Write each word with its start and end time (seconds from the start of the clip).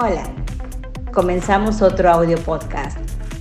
Hola, 0.00 0.22
comenzamos 1.12 1.82
otro 1.82 2.08
audio 2.08 2.38
podcast, 2.38 2.96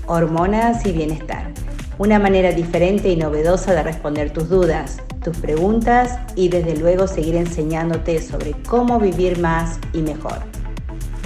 Hormonas 0.07 0.87
y 0.87 0.91
Bienestar, 0.91 1.53
una 1.99 2.17
manera 2.17 2.51
diferente 2.51 3.09
y 3.09 3.15
novedosa 3.15 3.75
de 3.75 3.83
responder 3.83 4.33
tus 4.33 4.49
dudas, 4.49 4.97
tus 5.23 5.37
preguntas 5.37 6.17
y 6.33 6.49
desde 6.49 6.75
luego 6.75 7.05
seguir 7.05 7.35
enseñándote 7.35 8.19
sobre 8.23 8.53
cómo 8.63 8.99
vivir 8.99 9.37
más 9.37 9.79
y 9.93 10.01
mejor. 10.01 10.39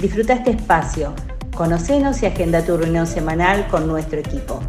Disfruta 0.02 0.34
este 0.34 0.50
espacio, 0.50 1.14
conocenos 1.56 2.22
y 2.22 2.26
agenda 2.26 2.62
tu 2.62 2.76
reunión 2.76 3.06
semanal 3.06 3.66
con 3.68 3.86
nuestro 3.86 4.18
equipo. 4.18 4.60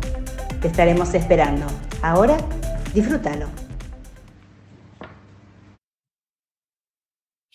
Te 0.61 0.69
estaremos 0.69 1.13
esperando. 1.13 1.65
Ahora, 2.01 2.37
disfrútalo. 2.93 3.62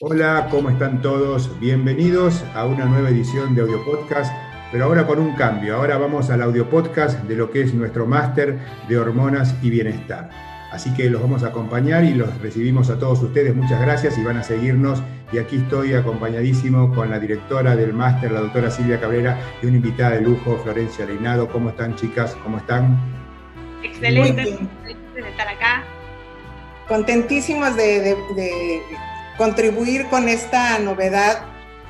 Hola, 0.00 0.46
¿cómo 0.48 0.70
están 0.70 1.02
todos? 1.02 1.58
Bienvenidos 1.58 2.44
a 2.54 2.66
una 2.66 2.84
nueva 2.84 3.08
edición 3.08 3.56
de 3.56 3.62
Audio 3.62 3.84
Podcast, 3.84 4.32
pero 4.70 4.84
ahora 4.84 5.04
con 5.08 5.18
un 5.18 5.34
cambio. 5.34 5.74
Ahora 5.74 5.98
vamos 5.98 6.30
al 6.30 6.40
Audio 6.40 6.70
Podcast 6.70 7.18
de 7.24 7.34
lo 7.34 7.50
que 7.50 7.62
es 7.62 7.74
nuestro 7.74 8.06
máster 8.06 8.60
de 8.88 8.96
hormonas 8.96 9.56
y 9.60 9.70
bienestar. 9.70 10.30
Así 10.70 10.94
que 10.94 11.10
los 11.10 11.20
vamos 11.20 11.42
a 11.42 11.48
acompañar 11.48 12.04
y 12.04 12.14
los 12.14 12.32
recibimos 12.40 12.90
a 12.90 12.98
todos 13.00 13.20
ustedes. 13.24 13.56
Muchas 13.56 13.80
gracias 13.80 14.16
y 14.18 14.22
van 14.22 14.36
a 14.36 14.44
seguirnos. 14.44 15.02
Y 15.32 15.38
aquí 15.38 15.56
estoy 15.56 15.94
acompañadísimo 15.94 16.94
con 16.94 17.10
la 17.10 17.18
directora 17.18 17.74
del 17.74 17.92
máster, 17.92 18.30
la 18.30 18.42
doctora 18.42 18.70
Silvia 18.70 19.00
Cabrera, 19.00 19.36
y 19.60 19.66
una 19.66 19.78
invitada 19.78 20.10
de 20.10 20.20
lujo, 20.20 20.58
Florencia 20.62 21.06
Leinado. 21.06 21.48
¿Cómo 21.48 21.70
están, 21.70 21.96
chicas? 21.96 22.36
¿Cómo 22.44 22.58
están? 22.58 22.96
Excelente, 23.82 24.60
de 24.84 25.28
estar 25.28 25.48
acá. 25.48 25.82
Contentísimos 26.86 27.74
de 27.74 28.16
contribuir 29.38 30.06
con 30.08 30.28
esta 30.28 30.78
novedad 30.80 31.38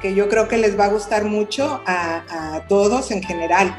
que 0.01 0.15
yo 0.15 0.29
creo 0.29 0.47
que 0.47 0.59
les 0.59 0.79
va 0.79 0.85
a 0.85 0.89
gustar 0.89 1.25
mucho 1.25 1.83
a, 1.87 2.63
todos 2.69 3.11
en 3.11 3.23
general. 3.23 3.75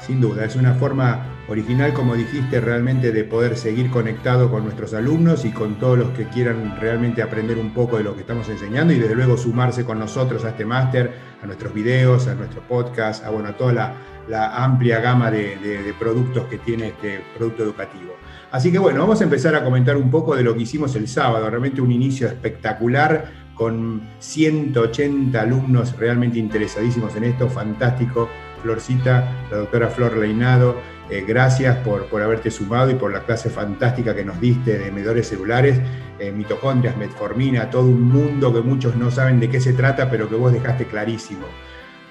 Sin 0.00 0.20
duda, 0.20 0.44
es 0.44 0.54
una 0.54 0.74
forma 0.74 1.26
original, 1.48 1.92
como 1.94 2.14
dijiste, 2.14 2.60
realmente 2.60 3.10
de 3.10 3.24
poder 3.24 3.56
seguir 3.56 3.90
conectado 3.90 4.50
con 4.50 4.64
nuestros 4.64 4.94
alumnos 4.94 5.44
y 5.44 5.50
con 5.50 5.78
todos 5.78 5.98
los 5.98 6.10
que 6.10 6.28
quieran 6.28 6.78
realmente 6.80 7.22
aprender 7.22 7.58
un 7.58 7.72
poco 7.72 7.96
de 7.96 8.04
lo 8.04 8.14
que 8.14 8.20
estamos 8.20 8.48
enseñando 8.48 8.92
y 8.92 8.98
desde 8.98 9.14
luego 9.14 9.36
sumarse 9.36 9.84
con 9.84 9.98
nosotros 9.98 10.44
a 10.44 10.50
este 10.50 10.64
máster, 10.64 11.12
a 11.42 11.46
nuestros 11.46 11.72
videos, 11.74 12.28
a 12.28 12.34
nuestro 12.34 12.60
podcast, 12.68 13.24
a, 13.24 13.30
bueno, 13.30 13.48
a 13.48 13.56
toda 13.56 13.72
la, 14.28 14.64
amplia 14.64 15.00
gama 15.00 15.30
de, 15.30 15.56
de 15.56 15.94
productos 15.98 16.46
que 16.46 16.58
tiene 16.58 16.88
este 16.88 17.20
producto 17.36 17.64
educativo. 17.64 18.14
Así 18.50 18.72
que 18.72 18.78
bueno, 18.78 19.00
vamos 19.00 19.20
a 19.20 19.24
empezar 19.24 19.54
a 19.54 19.62
comentar 19.62 19.96
un 19.96 20.10
poco 20.10 20.34
de 20.34 20.42
lo 20.42 20.54
que 20.54 20.62
hicimos 20.62 20.96
el 20.96 21.06
sábado, 21.06 21.48
realmente 21.48 21.80
un 21.80 21.92
inicio 21.92 22.26
espectacular 22.26 23.30
con 23.54 24.00
180 24.18 25.40
alumnos 25.40 25.96
realmente 25.98 26.38
interesadísimos 26.38 27.14
en 27.16 27.24
esto, 27.24 27.48
fantástico. 27.48 28.28
Florcita, 28.62 29.46
la 29.50 29.58
doctora 29.58 29.88
Flor 29.88 30.16
Leinado, 30.18 30.76
eh, 31.08 31.24
gracias 31.26 31.78
por, 31.78 32.06
por, 32.06 32.22
haberte 32.22 32.50
sumado 32.50 32.90
y 32.90 32.94
por 32.94 33.12
la 33.12 33.20
clase 33.20 33.48
fantástica 33.48 34.14
que 34.14 34.24
nos 34.24 34.40
diste 34.40 34.78
de 34.78 34.90
medidores 34.92 35.28
celulares, 35.28 35.80
eh, 36.18 36.30
mitocondrias, 36.30 36.96
metformina, 36.96 37.70
todo 37.70 37.84
un 37.84 38.02
mundo 38.02 38.52
que 38.52 38.60
muchos 38.60 38.96
no 38.96 39.10
saben 39.10 39.40
de 39.40 39.48
qué 39.48 39.60
se 39.60 39.72
trata, 39.72 40.10
pero 40.10 40.28
que 40.28 40.34
vos 40.36 40.52
dejaste 40.52 40.84
clarísimo. 40.86 41.46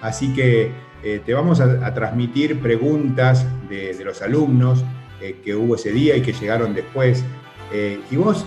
Así 0.02 0.34
que 0.34 0.72
eh, 1.04 1.22
te 1.26 1.34
vamos 1.34 1.62
a, 1.62 1.94
transmitir 1.94 2.60
preguntas 2.60 3.46
de, 3.70 3.94
de 3.94 4.04
los 4.04 4.22
alumnos, 4.22 4.84
eh, 5.22 5.38
que 5.44 5.56
hubo 5.56 5.76
ese 5.76 5.92
día 5.92 6.16
y 6.16 6.22
que 6.22 6.34
llegaron 6.34 6.74
después. 6.74 7.24
Eh, 7.72 8.00
y 8.10 8.16
vos, 8.16 8.46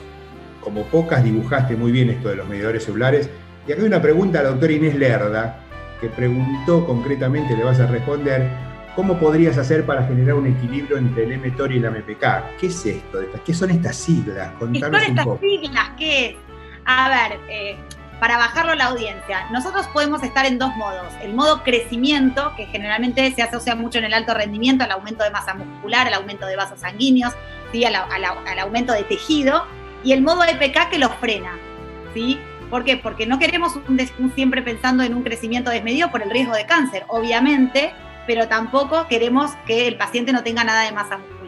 como 0.60 0.84
pocas, 0.84 1.22
dibujaste 1.22 1.76
muy 1.76 1.92
bien 1.92 2.10
esto 2.10 2.28
de 2.28 2.36
los 2.36 2.48
medidores 2.48 2.84
celulares. 2.84 3.28
Y 3.66 3.72
acá 3.72 3.82
hay 3.82 3.86
una 3.86 4.02
pregunta 4.02 4.40
a 4.40 4.42
la 4.42 4.48
doctora 4.50 4.72
Inés 4.72 4.96
Lerda, 4.96 5.60
que 6.00 6.08
preguntó 6.08 6.84
concretamente, 6.84 7.56
le 7.56 7.62
vas 7.62 7.78
a 7.78 7.86
responder, 7.86 8.48
¿cómo 8.96 9.18
podrías 9.18 9.56
hacer 9.58 9.86
para 9.86 10.04
generar 10.04 10.34
un 10.34 10.48
equilibrio 10.48 10.98
entre 10.98 11.24
el 11.24 11.38
mTOR 11.38 11.72
y 11.72 11.78
la 11.78 11.90
MPK? 11.90 12.58
¿Qué 12.58 12.66
es 12.66 12.86
esto? 12.86 13.20
¿Qué 13.44 13.54
son 13.54 13.70
estas 13.70 13.96
siglas? 13.96 14.50
Contanos 14.58 15.00
¿Qué 15.00 15.06
son 15.06 15.18
estas 15.18 15.40
siglas? 15.40 15.90
¿Qué 15.96 16.36
A 16.84 17.08
ver, 17.08 17.38
eh, 17.48 17.76
para 18.22 18.38
bajarlo 18.38 18.70
a 18.70 18.76
la 18.76 18.84
audiencia. 18.84 19.48
Nosotros 19.50 19.88
podemos 19.88 20.22
estar 20.22 20.46
en 20.46 20.56
dos 20.56 20.76
modos. 20.76 21.12
El 21.22 21.34
modo 21.34 21.64
crecimiento, 21.64 22.54
que 22.56 22.66
generalmente 22.66 23.28
se 23.34 23.42
asocia 23.42 23.74
mucho 23.74 23.98
en 23.98 24.04
el 24.04 24.14
alto 24.14 24.32
rendimiento, 24.32 24.84
al 24.84 24.92
aumento 24.92 25.24
de 25.24 25.30
masa 25.30 25.54
muscular, 25.54 26.06
al 26.06 26.14
aumento 26.14 26.46
de 26.46 26.54
vasos 26.54 26.78
sanguíneos, 26.78 27.32
¿sí? 27.72 27.84
al, 27.84 27.96
aumento 28.60 28.92
de 28.92 29.02
tejido, 29.02 29.66
y 30.04 30.12
el 30.12 30.22
modo 30.22 30.44
EPK 30.44 30.88
que 30.88 31.00
lo 31.00 31.08
frena. 31.14 31.58
¿sí? 32.14 32.38
¿Por 32.70 32.84
qué? 32.84 32.96
Porque 32.96 33.26
no 33.26 33.40
queremos 33.40 33.72
un, 33.74 34.32
siempre 34.36 34.62
pensando 34.62 35.02
en 35.02 35.14
un 35.16 35.24
crecimiento 35.24 35.72
desmedido 35.72 36.12
por 36.12 36.22
el 36.22 36.30
riesgo 36.30 36.54
de 36.54 36.64
cáncer, 36.64 37.04
obviamente, 37.08 37.92
pero 38.28 38.46
tampoco 38.46 39.08
queremos 39.08 39.50
que 39.66 39.88
el 39.88 39.96
paciente 39.96 40.32
no 40.32 40.44
tenga 40.44 40.62
nada 40.62 40.82
de 40.82 40.92
masa 40.92 41.18
muscular. 41.18 41.41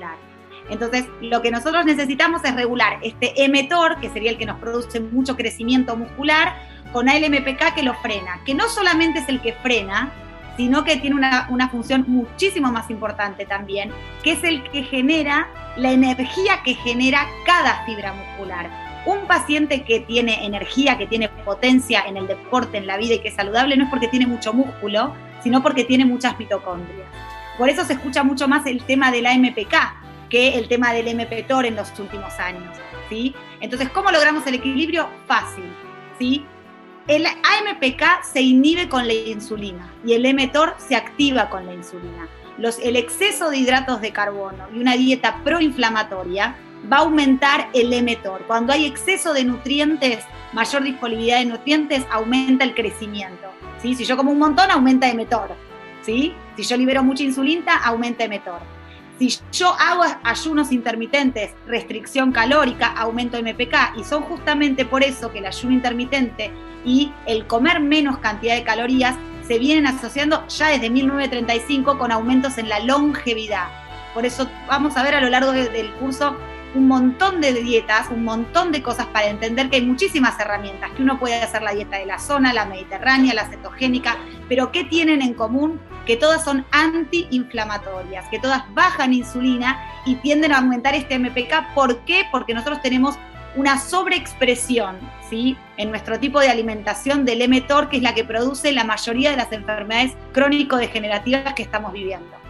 Entonces, 0.71 1.07
lo 1.21 1.43
que 1.43 1.51
nosotros 1.51 1.85
necesitamos 1.85 2.45
es 2.45 2.55
regular 2.55 2.99
este 3.03 3.35
mTOR, 3.49 4.01
que 4.01 4.11
sería 4.11 4.31
el 4.31 4.39
que 4.39 4.47
nos 4.47 4.59
produce 4.59 5.01
mucho 5.01 5.37
crecimiento 5.37 5.97
muscular, 5.97 6.55
con 6.93 7.09
ALMPK 7.09 7.75
que 7.75 7.83
lo 7.83 7.95
frena, 7.95 8.41
que 8.47 8.55
no 8.55 8.69
solamente 8.69 9.19
es 9.19 9.29
el 9.29 9.41
que 9.41 9.53
frena, 9.53 10.13
sino 10.57 10.85
que 10.85 10.97
tiene 10.97 11.17
una, 11.17 11.49
una, 11.51 11.69
función 11.69 12.05
muchísimo 12.07 12.71
más 12.71 12.89
importante 12.89 13.45
también, 13.45 13.91
que 14.23 14.33
es 14.33 14.45
el 14.45 14.63
que 14.71 14.85
genera 14.85 15.49
la 15.77 15.91
energía 15.91 16.63
que 16.65 16.75
genera 16.75 17.27
cada 17.45 17.85
fibra 17.85 18.13
muscular. 18.13 18.71
Un 19.07 19.27
paciente 19.27 19.83
que 19.83 20.01
tiene 20.01 20.47
energía, 20.47 20.97
que 20.97 21.07
tiene 21.07 21.29
potencia 21.29 22.05
en 22.07 22.17
el 22.17 22.27
deporte, 22.27 22.79
en 22.79 22.87
la 22.87 22.97
vida 22.97 23.15
y 23.15 23.19
que 23.19 23.29
es 23.29 23.35
saludable, 23.35 23.77
no 23.77 23.85
es 23.85 23.91
porque 23.91 24.09
tiene 24.09 24.27
mucho 24.27 24.53
músculo, 24.53 25.13
sino 25.43 25.63
porque 25.63 25.85
tiene 25.85 26.07
muchas 26.07 26.39
mitocondrias. 26.39 27.09
Por 27.59 27.69
eso 27.69 27.85
se 27.85 27.95
escucha 27.95 28.23
mucho 28.23 28.49
más 28.49 28.67
el 28.67 28.83
tema 28.85 29.11
de 29.11 29.23
la 29.23 29.33
AMPK, 29.33 30.04
que 30.29 30.59
el 30.59 30.69
tema 30.69 30.93
del 30.93 31.15
mPTOR 31.15 31.67
en 31.67 31.77
los 31.77 31.99
últimos 31.99 32.33
años. 32.39 32.77
¿sí? 33.09 33.35
Entonces, 33.61 33.89
¿cómo 33.91 34.11
logramos 34.11 34.47
el 34.47 34.55
equilibrio? 34.55 35.09
Fácil. 35.27 35.65
¿sí? 36.19 36.45
El 37.07 37.27
AMPK 37.27 38.23
se 38.23 38.41
inhibe 38.41 38.89
con 38.89 39.07
la 39.07 39.13
insulina 39.13 39.93
y 40.05 40.15
el 40.15 40.35
mTOR 40.35 40.75
se 40.79 40.97
activa 40.97 41.51
con 41.51 41.67
la 41.67 41.75
insulina. 41.75 42.29
Los, 42.57 42.79
el 42.79 42.97
exceso 42.97 43.51
de 43.51 43.59
hidratos 43.59 44.01
de 44.01 44.13
carbono 44.13 44.69
y 44.73 44.79
una 44.79 44.95
dieta 44.95 45.41
proinflamatoria 45.45 46.57
va 46.91 46.99
a 46.99 47.01
aumentar 47.01 47.69
el 47.75 47.91
mTOR. 48.03 48.47
Cuando 48.47 48.73
hay 48.73 48.87
exceso 48.87 49.35
de 49.35 49.45
nutrientes, 49.45 50.25
mayor 50.53 50.83
disponibilidad 50.83 51.41
de 51.41 51.47
nutrientes, 51.47 52.07
aumenta 52.11 52.65
el 52.65 52.75
crecimiento. 52.75 53.49
¿sí? 53.83 53.95
Si 53.95 54.05
yo 54.05 54.17
como 54.17 54.31
un 54.31 54.39
montón, 54.39 54.71
aumenta 54.71 55.13
mTOR. 55.13 55.51
¿sí? 56.03 56.35
Si 56.57 56.63
yo 56.63 56.77
libero 56.77 57.03
mucha 57.03 57.23
insulina, 57.23 57.77
aumenta 57.85 58.27
mTOR. 58.27 58.61
Si 59.19 59.39
yo 59.53 59.75
hago 59.79 60.03
ayunos 60.25 60.73
intermitentes, 60.73 61.53
restricción 61.67 62.33
calórica, 62.33 62.89
aumento 62.89 63.39
MPK, 63.39 63.97
y 63.97 64.05
son 64.05 64.23
justamente 64.23 64.85
por 64.85 65.05
eso 65.05 65.31
que 65.31 65.39
el 65.39 65.47
ayuno 65.47 65.73
intermitente 65.75 66.51
y 66.85 67.13
el 67.27 67.47
comer 67.47 67.81
menos 67.81 68.19
cantidad 68.19 68.57
de 68.57 68.65
calorías 68.65 69.17
se 69.47 69.59
vienen 69.59 69.87
asociando 69.87 70.47
ya 70.49 70.69
desde 70.69 70.91
1935 70.91 71.99
con 71.99 72.11
aumentos 72.11 72.59
en 72.59 72.69
la 72.69 72.81
longevidad. 72.81 73.69
Por 74.15 74.27
eso 74.27 74.49
vamos 74.67 74.97
a 74.97 75.03
ver 75.03 75.15
a 75.15 75.21
lo 75.21 75.29
largo 75.29 75.53
del 75.53 75.93
curso 75.95 76.37
un 76.75 76.89
montón 76.89 77.41
de 77.41 77.53
dietas, 77.53 78.09
un 78.11 78.25
montón 78.25 78.73
de 78.73 78.83
cosas 78.83 79.07
para 79.07 79.29
entender 79.29 79.71
que 79.71 79.77
hay 79.77 79.87
muchísimas 79.87 80.39
herramientas, 80.41 80.91
que 80.93 81.03
uno 81.03 81.19
puede 81.19 81.41
hacer 81.41 81.63
la 81.63 81.73
dieta 81.73 81.99
de 81.99 82.07
la 82.07 82.19
zona, 82.19 82.53
la 82.53 82.67
mediterránea, 82.67 83.35
la 83.35 83.49
cetogénica, 83.49 84.19
pero 84.49 84.73
¿qué 84.73 84.85
tienen 84.85 85.23
en 85.23 85.35
común? 85.35 85.81
Que 86.07 86.17
todas 86.17 86.45
son 86.45 86.67
antiinflamatorias, 86.71 88.29
que 88.29 88.39
todas 88.39 88.63
bajan 88.75 89.15
insulina 89.15 89.79
y 90.05 90.17
tienden 90.17 90.53
a 90.53 90.59
aumentar 90.59 90.95
este 90.95 91.19
MPK. 91.19 91.75
¿Por 91.75 92.01
qué? 92.01 92.25
Porque 92.31 92.55
nosotros 92.55 92.83
tenemos 92.83 93.17
una 93.57 93.79
sobreexpresión 93.79 94.99
¿sí? 95.31 95.57
en 95.77 95.91
nuestro 95.91 96.19
tipo 96.19 96.41
de 96.41 96.49
alimentación 96.49 97.25
del 97.25 97.49
mTOR, 97.49 97.89
que 97.89 97.99
es 97.99 98.03
la 98.03 98.15
que 98.15 98.25
produce 98.25 98.73
la 98.73 98.85
mayoría 98.85 99.31
de 99.31 99.37
las 99.37 99.53
enfermedades 99.53 100.13
crónico-degenerativas 100.33 101.55
que 101.55 101.63
estamos 101.63 101.93
viviendo. 101.93 102.44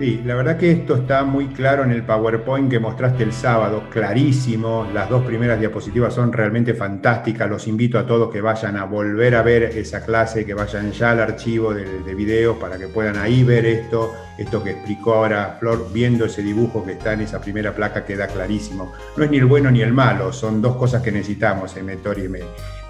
Sí, 0.00 0.22
la 0.24 0.34
verdad 0.34 0.56
que 0.56 0.70
esto 0.70 0.96
está 0.96 1.24
muy 1.24 1.48
claro 1.48 1.84
en 1.84 1.90
el 1.90 2.02
PowerPoint 2.02 2.70
que 2.70 2.80
mostraste 2.80 3.22
el 3.22 3.34
sábado, 3.34 3.82
clarísimo. 3.90 4.88
Las 4.94 5.10
dos 5.10 5.22
primeras 5.26 5.60
diapositivas 5.60 6.14
son 6.14 6.32
realmente 6.32 6.72
fantásticas. 6.72 7.50
Los 7.50 7.68
invito 7.68 7.98
a 7.98 8.06
todos 8.06 8.32
que 8.32 8.40
vayan 8.40 8.78
a 8.78 8.84
volver 8.84 9.34
a 9.34 9.42
ver 9.42 9.64
esa 9.64 10.02
clase, 10.02 10.46
que 10.46 10.54
vayan 10.54 10.90
ya 10.92 11.10
al 11.10 11.20
archivo 11.20 11.74
de, 11.74 12.02
de 12.02 12.14
videos 12.14 12.56
para 12.56 12.78
que 12.78 12.88
puedan 12.88 13.18
ahí 13.18 13.44
ver 13.44 13.66
esto, 13.66 14.14
esto 14.38 14.64
que 14.64 14.70
explicó 14.70 15.16
ahora 15.16 15.58
Flor, 15.60 15.92
viendo 15.92 16.24
ese 16.24 16.42
dibujo 16.42 16.82
que 16.82 16.92
está 16.92 17.12
en 17.12 17.20
esa 17.20 17.38
primera 17.38 17.74
placa, 17.74 18.02
queda 18.02 18.26
clarísimo. 18.26 18.94
No 19.18 19.24
es 19.24 19.30
ni 19.30 19.36
el 19.36 19.44
bueno 19.44 19.70
ni 19.70 19.82
el 19.82 19.92
malo, 19.92 20.32
son 20.32 20.62
dos 20.62 20.76
cosas 20.76 21.02
que 21.02 21.12
necesitamos, 21.12 21.76
el 21.76 21.84
METOR 21.84 22.18
y 22.20 22.26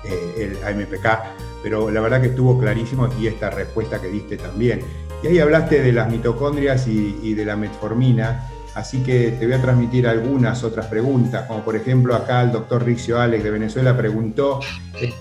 el 0.04 0.56
AMPK, 0.64 1.06
pero 1.62 1.90
la 1.90 2.00
verdad 2.00 2.20
que 2.20 2.28
estuvo 2.28 2.58
clarísimo 2.58 3.08
y 3.20 3.26
esta 3.26 3.50
respuesta 3.50 4.00
que 4.00 4.08
diste 4.08 4.36
también. 4.36 4.80
Y 5.22 5.26
ahí 5.26 5.38
hablaste 5.38 5.82
de 5.82 5.92
las 5.92 6.10
mitocondrias 6.10 6.86
y, 6.88 7.34
de 7.34 7.44
la 7.44 7.56
metformina, 7.56 8.48
así 8.74 9.02
que 9.02 9.32
te 9.32 9.44
voy 9.46 9.54
a 9.54 9.60
transmitir 9.60 10.06
algunas 10.06 10.64
otras 10.64 10.86
preguntas, 10.86 11.46
como 11.46 11.62
por 11.62 11.76
ejemplo 11.76 12.14
acá 12.14 12.42
el 12.42 12.52
doctor 12.52 12.84
Riccio 12.84 13.20
Alex 13.20 13.44
de 13.44 13.50
Venezuela 13.50 13.96
preguntó, 13.96 14.60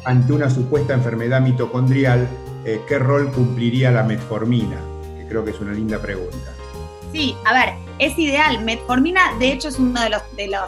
ante 0.06 0.34
una 0.34 0.50
supuesta 0.50 0.94
enfermedad 0.94 1.42
mitocondrial, 1.42 2.28
eh, 2.64 2.82
¿qué 2.88 2.98
rol 3.00 3.32
cumpliría 3.32 3.92
la 3.92 4.04
metformina? 4.04 4.78
Que 5.18 5.26
creo 5.28 5.44
que 5.44 5.52
es 5.52 5.60
una 5.60 5.74
linda 5.74 6.00
pregunta. 6.00 6.54
Sí, 7.12 7.36
a 7.46 7.54
ver, 7.54 7.74
es 7.98 8.18
ideal. 8.18 8.64
Metformina, 8.64 9.38
de 9.40 9.52
hecho, 9.52 9.68
es 9.68 9.80
uno 9.80 10.00
de 10.02 10.10
los, 10.12 10.22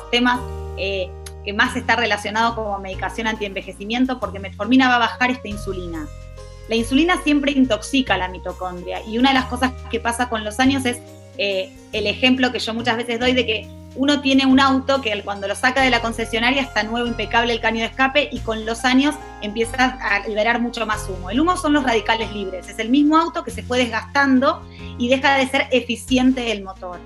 temas 0.10 0.40
eh, 0.78 1.10
que 1.44 1.54
más 1.54 1.76
está 1.76 1.96
relacionado 1.96 2.56
como 2.56 2.78
medicación 2.80 3.28
antienvejecimiento 3.28 4.20
porque 4.20 4.40
metformina 4.40 4.88
va 4.88 4.96
a 4.96 5.00
bajar 5.00 5.32
esta 5.32 5.48
insulina. 5.48 6.08
La 6.70 6.76
insulina 6.76 7.22
siempre 7.24 7.52
intoxica 7.52 8.18
la 8.18 8.30
mitocondria 8.30 9.02
y 9.06 9.18
una 9.18 9.30
de 9.30 9.36
las 9.36 9.46
cosas 9.46 9.72
que 9.90 10.00
pasa 10.00 10.30
con 10.30 10.44
los 10.44 10.60
años 10.60 10.86
es 10.86 11.00
eh, 11.38 11.72
el 11.92 12.08
ejemplo 12.08 12.52
que 12.52 12.60
yo 12.60 12.74
muchas 12.74 12.98
veces 12.98 13.20
doy 13.20 13.34
de 13.34 13.46
que 13.46 13.68
uno 13.96 14.22
tiene 14.22 14.46
un 14.46 14.60
auto 14.60 15.02
que 15.02 15.22
cuando 15.24 15.48
lo 15.48 15.56
saca 15.56 15.82
de 15.82 15.90
la 15.90 16.02
concesionaria 16.02 16.62
está 16.62 16.84
nuevo, 16.84 17.08
impecable 17.08 17.52
el 17.52 17.60
caño 17.60 17.80
de 17.80 17.86
escape 17.86 18.30
y 18.32 18.40
con 18.40 18.66
los 18.66 18.86
años 18.86 19.16
empieza 19.42 19.98
a 20.02 20.26
liberar 20.28 20.62
mucho 20.62 20.86
más 20.86 21.10
humo. 21.10 21.30
El 21.30 21.42
humo 21.42 21.58
son 21.58 21.74
los 21.74 21.84
radicales 21.84 22.32
libres, 22.32 22.70
es 22.70 22.80
el 22.80 22.90
mismo 22.90 23.18
auto 23.18 23.44
que 23.44 23.52
se 23.52 23.64
fue 23.64 23.78
desgastando 23.78 24.62
y 24.98 25.10
deja 25.10 25.36
de 25.36 25.48
ser 25.48 25.68
eficiente 25.72 26.52
el 26.52 26.64
motor. 26.64 27.00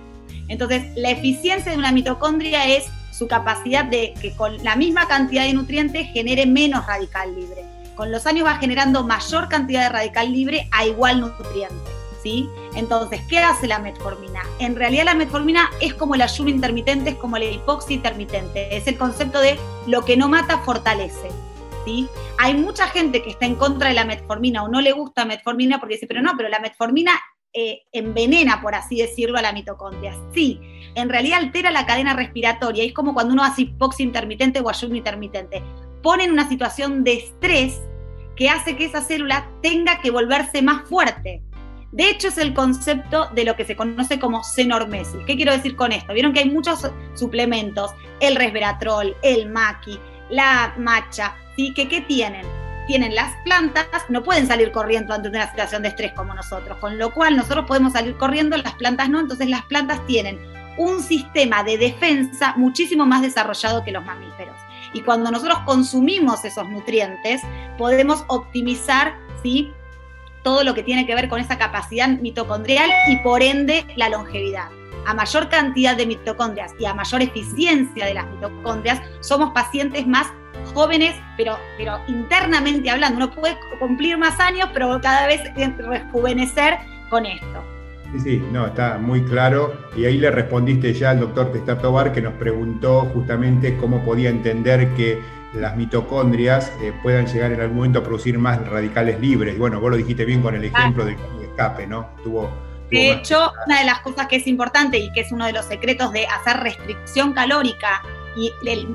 Entonces, 0.47 0.83
la 0.95 1.09
eficiencia 1.09 1.71
de 1.71 1.77
una 1.77 1.91
mitocondria 1.91 2.67
es 2.67 2.85
su 3.17 3.27
capacidad 3.27 3.85
de 3.85 4.13
que 4.21 4.35
con 4.35 4.61
la 4.63 4.75
misma 4.75 5.07
cantidad 5.07 5.43
de 5.43 5.53
nutrientes 5.53 6.07
genere 6.11 6.45
menos 6.45 6.85
radical 6.85 7.33
libre. 7.33 7.63
Con 7.95 8.11
los 8.11 8.25
años 8.25 8.45
va 8.45 8.57
generando 8.57 9.05
mayor 9.05 9.47
cantidad 9.47 9.83
de 9.83 9.89
radical 9.89 10.31
libre 10.31 10.67
a 10.71 10.85
igual 10.85 11.21
nutriente. 11.21 11.91
¿Sí? 12.21 12.49
Entonces, 12.75 13.21
¿qué 13.29 13.37
hace 13.37 13.67
la 13.67 13.77
metformina? 13.77 14.41
En 14.57 14.75
realidad 14.75 15.05
la 15.05 15.13
metformina 15.13 15.69
es 15.79 15.93
como 15.93 16.15
el 16.15 16.23
ayuno 16.23 16.49
intermitente, 16.49 17.11
es 17.11 17.15
como 17.17 17.37
la 17.37 17.45
hipoxia 17.45 17.95
intermitente, 17.95 18.75
es 18.75 18.87
el 18.87 18.97
concepto 18.97 19.39
de 19.39 19.59
lo 19.85 20.03
que 20.03 20.17
no 20.17 20.27
mata 20.27 20.57
fortalece. 20.59 21.29
¿Sí? 21.85 22.09
Hay 22.39 22.55
mucha 22.55 22.87
gente 22.87 23.21
que 23.21 23.29
está 23.29 23.45
en 23.45 23.55
contra 23.55 23.89
de 23.89 23.93
la 23.93 24.05
metformina 24.05 24.63
o 24.63 24.67
no 24.67 24.81
le 24.81 24.91
gusta 24.91 25.23
metformina 25.23 25.79
porque 25.79 25.95
dice, 25.95 26.07
pero 26.07 26.23
no, 26.23 26.33
pero 26.35 26.49
la 26.49 26.59
metformina 26.59 27.11
eh, 27.57 27.83
envenena, 27.93 28.61
por 28.61 28.75
así 28.75 28.97
decirlo, 28.97 29.37
a 29.37 29.41
la 29.41 29.53
mitocondria. 29.53 30.13
Sí, 30.33 30.59
en 30.93 31.07
realidad 31.07 31.39
altera 31.39 31.71
la 31.71 31.85
cadena 31.85 32.13
respiratoria, 32.13 32.83
es 32.83 32.93
como 32.93 33.13
cuando 33.13 33.33
uno 33.33 33.45
hace 33.45 33.61
hipoxia 33.61 34.03
intermitente 34.03 34.59
o 34.59 34.69
ayuno 34.69 34.95
intermitente. 34.95 35.63
Pone 36.03 36.25
en 36.25 36.31
una 36.31 36.49
situación 36.49 37.05
de 37.05 37.13
estrés 37.13 37.81
que 38.35 38.49
hace 38.49 38.75
que 38.75 38.83
esa 38.83 39.01
célula 39.01 39.49
tenga 39.61 40.01
que 40.01 40.11
volverse 40.11 40.61
más 40.61 40.87
fuerte. 40.89 41.41
De 41.93 42.09
hecho, 42.09 42.27
es 42.27 42.37
el 42.37 42.53
concepto 42.53 43.29
de 43.33 43.45
lo 43.45 43.55
que 43.55 43.63
se 43.63 43.77
conoce 43.77 44.19
como 44.19 44.43
senormesis. 44.43 45.21
¿Qué 45.25 45.37
quiero 45.37 45.53
decir 45.53 45.77
con 45.77 45.93
esto? 45.93 46.13
Vieron 46.13 46.33
que 46.33 46.41
hay 46.41 46.49
muchos 46.49 46.91
suplementos, 47.13 47.91
el 48.19 48.35
resveratrol, 48.35 49.15
el 49.21 49.49
maqui, 49.49 49.97
la 50.29 50.73
matcha, 50.77 51.37
¿sí? 51.55 51.73
¿Que, 51.73 51.87
¿Qué 51.87 52.01
tienen? 52.01 52.45
Tienen 52.87 53.15
las 53.15 53.35
plantas, 53.43 53.87
no 54.09 54.23
pueden 54.23 54.47
salir 54.47 54.71
corriendo 54.71 55.13
ante 55.13 55.29
una 55.29 55.49
situación 55.49 55.83
de 55.83 55.89
estrés 55.89 56.13
como 56.13 56.33
nosotros, 56.33 56.77
con 56.79 56.97
lo 56.97 57.13
cual 57.13 57.35
nosotros 57.35 57.65
podemos 57.65 57.93
salir 57.93 58.15
corriendo, 58.17 58.57
las 58.57 58.75
plantas 58.75 59.09
no, 59.09 59.19
entonces 59.19 59.49
las 59.49 59.63
plantas 59.65 60.05
tienen 60.05 60.39
un 60.77 61.01
sistema 61.01 61.63
de 61.63 61.77
defensa 61.77 62.53
muchísimo 62.57 63.05
más 63.05 63.21
desarrollado 63.21 63.83
que 63.83 63.91
los 63.91 64.05
mamíferos. 64.05 64.55
Y 64.93 65.01
cuando 65.01 65.31
nosotros 65.31 65.59
consumimos 65.65 66.45
esos 66.45 66.69
nutrientes, 66.69 67.41
podemos 67.77 68.23
optimizar 68.27 69.17
¿sí? 69.41 69.73
todo 70.43 70.63
lo 70.63 70.73
que 70.73 70.83
tiene 70.83 71.05
que 71.05 71.15
ver 71.15 71.27
con 71.27 71.39
esa 71.39 71.57
capacidad 71.57 72.07
mitocondrial 72.07 72.89
y 73.09 73.17
por 73.17 73.41
ende 73.41 73.85
la 73.95 74.09
longevidad. 74.09 74.69
A 75.07 75.13
mayor 75.13 75.49
cantidad 75.49 75.95
de 75.95 76.05
mitocondrias 76.05 76.71
y 76.79 76.85
a 76.85 76.93
mayor 76.93 77.21
eficiencia 77.21 78.05
de 78.05 78.13
las 78.13 78.27
mitocondrias, 78.27 79.01
somos 79.21 79.51
pacientes 79.51 80.07
más 80.07 80.27
jóvenes, 80.75 81.15
pero, 81.37 81.57
pero 81.77 81.99
internamente 82.07 82.89
hablando, 82.91 83.25
uno 83.25 83.31
puede 83.31 83.57
cumplir 83.79 84.17
más 84.17 84.39
años, 84.39 84.69
pero 84.73 84.99
cada 85.01 85.25
vez 85.25 85.41
rejuvenecer 85.55 86.75
con 87.09 87.25
esto. 87.25 87.63
Sí, 88.11 88.19
sí, 88.19 88.43
no, 88.51 88.67
está 88.67 88.97
muy 88.97 89.23
claro. 89.23 89.73
Y 89.95 90.05
ahí 90.05 90.17
le 90.17 90.29
respondiste 90.29 90.93
ya 90.93 91.11
al 91.11 91.21
doctor 91.21 91.51
Testatobar 91.51 92.11
que 92.11 92.21
nos 92.21 92.33
preguntó 92.33 93.09
justamente 93.13 93.77
cómo 93.77 94.03
podía 94.03 94.29
entender 94.29 94.93
que 94.95 95.19
las 95.53 95.75
mitocondrias 95.75 96.71
eh, 96.81 96.93
puedan 97.01 97.25
llegar 97.25 97.53
en 97.53 97.61
algún 97.61 97.77
momento 97.77 97.99
a 97.99 98.03
producir 98.03 98.37
más 98.37 98.67
radicales 98.67 99.19
libres. 99.19 99.55
Y 99.55 99.57
bueno, 99.57 99.79
vos 99.79 99.89
lo 99.89 99.97
dijiste 99.97 100.25
bien 100.25 100.41
con 100.41 100.53
el 100.53 100.65
ejemplo 100.65 101.05
del 101.05 101.15
escape, 101.41 101.87
¿no? 101.87 102.09
Tuvo, 102.23 102.49
de 102.91 103.11
hecho, 103.11 103.51
una 103.65 103.79
de 103.79 103.85
las 103.85 104.01
cosas 104.01 104.27
que 104.27 104.35
es 104.35 104.47
importante 104.47 104.99
y 104.99 105.11
que 105.11 105.21
es 105.21 105.31
uno 105.31 105.45
de 105.45 105.53
los 105.53 105.65
secretos 105.65 106.11
de 106.11 106.27
hacer 106.27 106.57
restricción 106.57 107.33
calórica 107.33 108.03
y 108.35 108.51
el, 108.65 108.87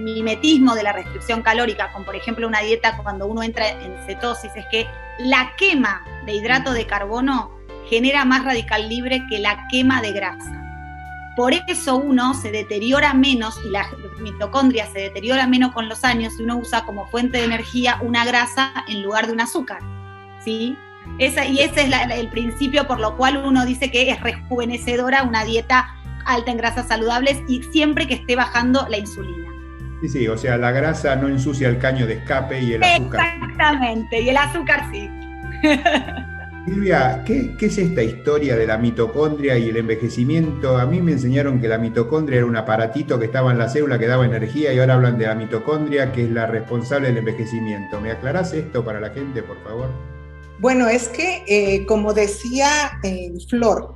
mimetismo 0.00 0.74
de 0.74 0.82
la 0.82 0.92
restricción 0.92 1.42
calórica, 1.42 1.92
con 1.92 2.04
por 2.04 2.16
ejemplo 2.16 2.46
una 2.46 2.60
dieta 2.60 2.96
cuando 3.02 3.26
uno 3.26 3.42
entra 3.42 3.68
en 3.68 3.96
cetosis, 4.06 4.52
es 4.54 4.66
que 4.70 4.86
la 5.18 5.52
quema 5.56 6.04
de 6.24 6.34
hidrato 6.34 6.72
de 6.72 6.86
carbono 6.86 7.50
genera 7.88 8.24
más 8.24 8.44
radical 8.44 8.88
libre 8.88 9.22
que 9.28 9.38
la 9.38 9.66
quema 9.70 10.02
de 10.02 10.12
grasa. 10.12 10.62
Por 11.36 11.52
eso 11.52 11.96
uno 11.96 12.32
se 12.32 12.50
deteriora 12.50 13.12
menos 13.12 13.58
y 13.64 13.68
la 13.68 13.86
mitocondria 14.20 14.86
se 14.86 15.00
deteriora 15.00 15.46
menos 15.46 15.72
con 15.72 15.88
los 15.88 16.02
años 16.02 16.34
si 16.36 16.42
uno 16.42 16.56
usa 16.56 16.84
como 16.84 17.06
fuente 17.08 17.38
de 17.38 17.44
energía 17.44 17.98
una 18.00 18.24
grasa 18.24 18.72
en 18.88 19.02
lugar 19.02 19.26
de 19.26 19.34
un 19.34 19.40
azúcar. 19.40 19.80
¿sí? 20.42 20.76
Esa, 21.18 21.44
y 21.44 21.60
ese 21.60 21.82
es 21.82 21.92
el 22.10 22.28
principio 22.28 22.86
por 22.86 23.00
lo 23.00 23.16
cual 23.16 23.36
uno 23.36 23.66
dice 23.66 23.90
que 23.90 24.10
es 24.10 24.20
rejuvenecedora 24.20 25.24
una 25.24 25.44
dieta 25.44 25.94
alta 26.26 26.50
en 26.50 26.58
grasas 26.58 26.88
saludables 26.88 27.42
y 27.48 27.62
siempre 27.62 28.06
que 28.06 28.14
esté 28.14 28.36
bajando 28.36 28.86
la 28.88 28.98
insulina. 28.98 29.52
Sí, 30.02 30.08
sí, 30.08 30.28
o 30.28 30.36
sea, 30.36 30.58
la 30.58 30.72
grasa 30.72 31.16
no 31.16 31.28
ensucia 31.28 31.68
el 31.68 31.78
caño 31.78 32.06
de 32.06 32.14
escape 32.14 32.60
y 32.60 32.74
el 32.74 32.82
azúcar. 32.82 33.26
Exactamente, 33.34 34.20
y 34.20 34.28
el 34.28 34.36
azúcar 34.36 34.88
sí. 34.92 35.10
Silvia, 36.66 37.22
¿qué, 37.24 37.54
es 37.60 37.78
esta 37.78 38.02
historia 38.02 38.56
de 38.56 38.66
la 38.66 38.76
mitocondria 38.76 39.56
y 39.56 39.68
el 39.68 39.76
envejecimiento? 39.76 40.76
A 40.76 40.84
mí 40.84 41.00
me 41.00 41.12
enseñaron 41.12 41.60
que 41.60 41.68
la 41.68 41.78
mitocondria 41.78 42.38
era 42.38 42.46
un 42.46 42.56
aparatito 42.56 43.20
que 43.20 43.26
estaba 43.26 43.52
en 43.52 43.58
la 43.58 43.68
célula 43.68 44.00
que 44.00 44.08
daba 44.08 44.26
energía 44.26 44.72
y 44.72 44.80
ahora 44.80 44.94
hablan 44.94 45.16
de 45.16 45.26
la 45.26 45.36
mitocondria 45.36 46.10
que 46.10 46.24
es 46.24 46.30
la 46.30 46.46
responsable 46.46 47.06
del 47.06 47.18
envejecimiento. 47.18 48.00
¿Me 48.00 48.10
aclarás 48.10 48.52
esto 48.52 48.84
para 48.84 48.98
la 48.98 49.10
gente, 49.10 49.44
por 49.44 49.62
favor? 49.62 49.90
Bueno, 50.58 50.88
es 50.88 51.08
que, 51.08 51.44
eh, 51.46 51.86
como 51.86 52.12
decía 52.12 52.98
eh, 53.04 53.32
Flor, 53.48 53.94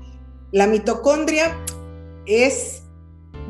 la 0.53 0.69
mitocondria 0.69 1.57
es, 2.27 2.83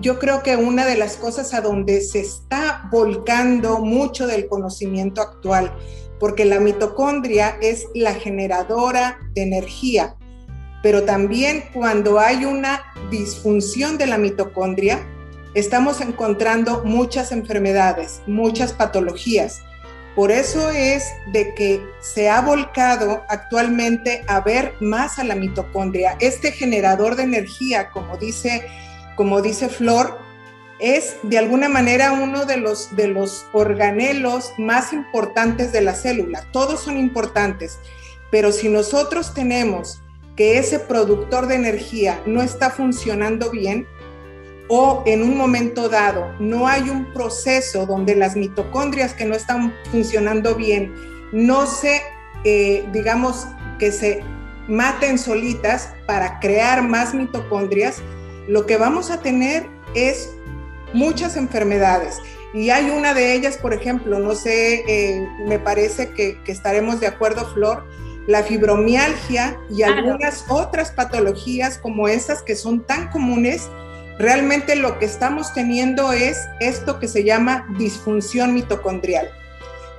yo 0.00 0.18
creo 0.18 0.42
que 0.42 0.56
una 0.56 0.86
de 0.86 0.96
las 0.96 1.16
cosas 1.16 1.54
a 1.54 1.60
donde 1.60 2.00
se 2.00 2.20
está 2.20 2.88
volcando 2.90 3.78
mucho 3.80 4.26
del 4.26 4.48
conocimiento 4.48 5.20
actual, 5.20 5.72
porque 6.18 6.44
la 6.44 6.60
mitocondria 6.60 7.56
es 7.60 7.86
la 7.94 8.14
generadora 8.14 9.18
de 9.34 9.42
energía, 9.42 10.16
pero 10.82 11.04
también 11.04 11.64
cuando 11.72 12.18
hay 12.18 12.44
una 12.44 12.82
disfunción 13.10 13.98
de 13.98 14.06
la 14.06 14.18
mitocondria, 14.18 15.06
estamos 15.54 16.00
encontrando 16.00 16.82
muchas 16.84 17.32
enfermedades, 17.32 18.22
muchas 18.26 18.72
patologías. 18.72 19.62
Por 20.20 20.32
eso 20.32 20.68
es 20.68 21.14
de 21.28 21.54
que 21.54 21.82
se 22.00 22.28
ha 22.28 22.42
volcado 22.42 23.24
actualmente 23.30 24.22
a 24.26 24.42
ver 24.42 24.74
más 24.78 25.18
a 25.18 25.24
la 25.24 25.34
mitocondria. 25.34 26.18
Este 26.20 26.52
generador 26.52 27.16
de 27.16 27.22
energía, 27.22 27.88
como 27.88 28.18
dice, 28.18 28.66
como 29.16 29.40
dice 29.40 29.70
Flor, 29.70 30.18
es 30.78 31.16
de 31.22 31.38
alguna 31.38 31.70
manera 31.70 32.12
uno 32.12 32.44
de 32.44 32.58
los, 32.58 32.94
de 32.96 33.08
los 33.08 33.46
organelos 33.54 34.52
más 34.58 34.92
importantes 34.92 35.72
de 35.72 35.80
la 35.80 35.94
célula. 35.94 36.44
Todos 36.52 36.80
son 36.80 36.98
importantes, 36.98 37.78
pero 38.30 38.52
si 38.52 38.68
nosotros 38.68 39.32
tenemos 39.32 40.02
que 40.36 40.58
ese 40.58 40.80
productor 40.80 41.46
de 41.46 41.54
energía 41.54 42.20
no 42.26 42.42
está 42.42 42.68
funcionando 42.68 43.50
bien, 43.50 43.86
o 44.72 45.02
en 45.04 45.22
un 45.22 45.36
momento 45.36 45.88
dado 45.88 46.32
no 46.38 46.68
hay 46.68 46.88
un 46.88 47.12
proceso 47.12 47.86
donde 47.86 48.14
las 48.14 48.36
mitocondrias 48.36 49.12
que 49.12 49.24
no 49.24 49.34
están 49.34 49.74
funcionando 49.90 50.54
bien 50.54 50.94
no 51.32 51.66
se, 51.66 52.00
eh, 52.44 52.84
digamos, 52.92 53.48
que 53.80 53.90
se 53.90 54.22
maten 54.68 55.18
solitas 55.18 55.92
para 56.06 56.38
crear 56.38 56.86
más 56.86 57.14
mitocondrias, 57.14 58.00
lo 58.46 58.64
que 58.64 58.76
vamos 58.76 59.10
a 59.10 59.20
tener 59.20 59.66
es 59.94 60.30
muchas 60.92 61.36
enfermedades. 61.36 62.18
Y 62.54 62.70
hay 62.70 62.90
una 62.90 63.12
de 63.12 63.34
ellas, 63.34 63.56
por 63.56 63.74
ejemplo, 63.74 64.20
no 64.20 64.34
sé, 64.36 64.84
eh, 64.86 65.28
me 65.46 65.58
parece 65.58 66.10
que, 66.10 66.40
que, 66.44 66.52
estaremos 66.52 67.00
de 67.00 67.08
acuerdo, 67.08 67.44
Flor, 67.54 67.84
la 68.26 68.44
fibromialgia 68.44 69.58
y 69.68 69.82
algunas 69.82 70.44
otras 70.48 70.92
patologías 70.92 71.78
como 71.78 72.06
esas 72.06 72.42
que 72.42 72.54
son 72.54 72.86
tan 72.86 73.08
comunes 73.10 73.68
Realmente 74.20 74.76
lo 74.76 74.98
que 74.98 75.06
estamos 75.06 75.54
teniendo 75.54 76.12
es 76.12 76.46
esto 76.60 77.00
que 77.00 77.08
se 77.08 77.24
llama 77.24 77.66
disfunción 77.78 78.52
mitocondrial. 78.52 79.30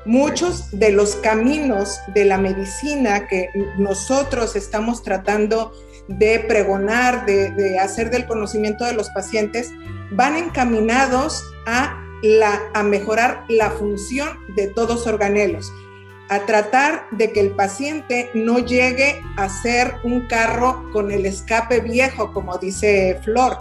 Muchos 0.06 0.70
de 0.78 0.92
los 0.92 1.16
caminos 1.16 2.00
de 2.14 2.26
la 2.26 2.38
medicina 2.38 3.28
que 3.28 3.50
nosotros 3.80 4.56
estamos 4.56 5.02
tratando 5.02 5.74
de 6.08 6.40
pregonar, 6.40 7.26
de, 7.26 7.80
hacer 7.80 8.12
del 8.12 8.28
conocimiento 8.28 8.86
de 8.86 8.94
los 8.94 9.10
pacientes, 9.10 9.72
van 10.12 10.36
encaminados 10.36 11.44
a, 11.66 12.00
la, 12.22 12.62
a 12.76 12.84
mejorar 12.84 13.44
la 13.50 13.72
función 13.72 14.30
de 14.56 14.68
todos 14.68 15.08
organelos. 15.08 15.74
a 16.30 16.46
tratar 16.46 17.08
de 17.12 17.34
que 17.34 17.42
el 17.42 17.52
paciente 17.52 18.30
no 18.36 18.60
llegue 18.60 19.20
a 19.36 19.50
ser 19.50 19.96
un 20.04 20.28
carro 20.28 20.90
con 20.94 21.12
el 21.12 21.26
escape 21.26 21.82
viejo, 21.82 22.32
como 22.32 22.58
dice 22.58 23.20
Flor, 23.26 23.58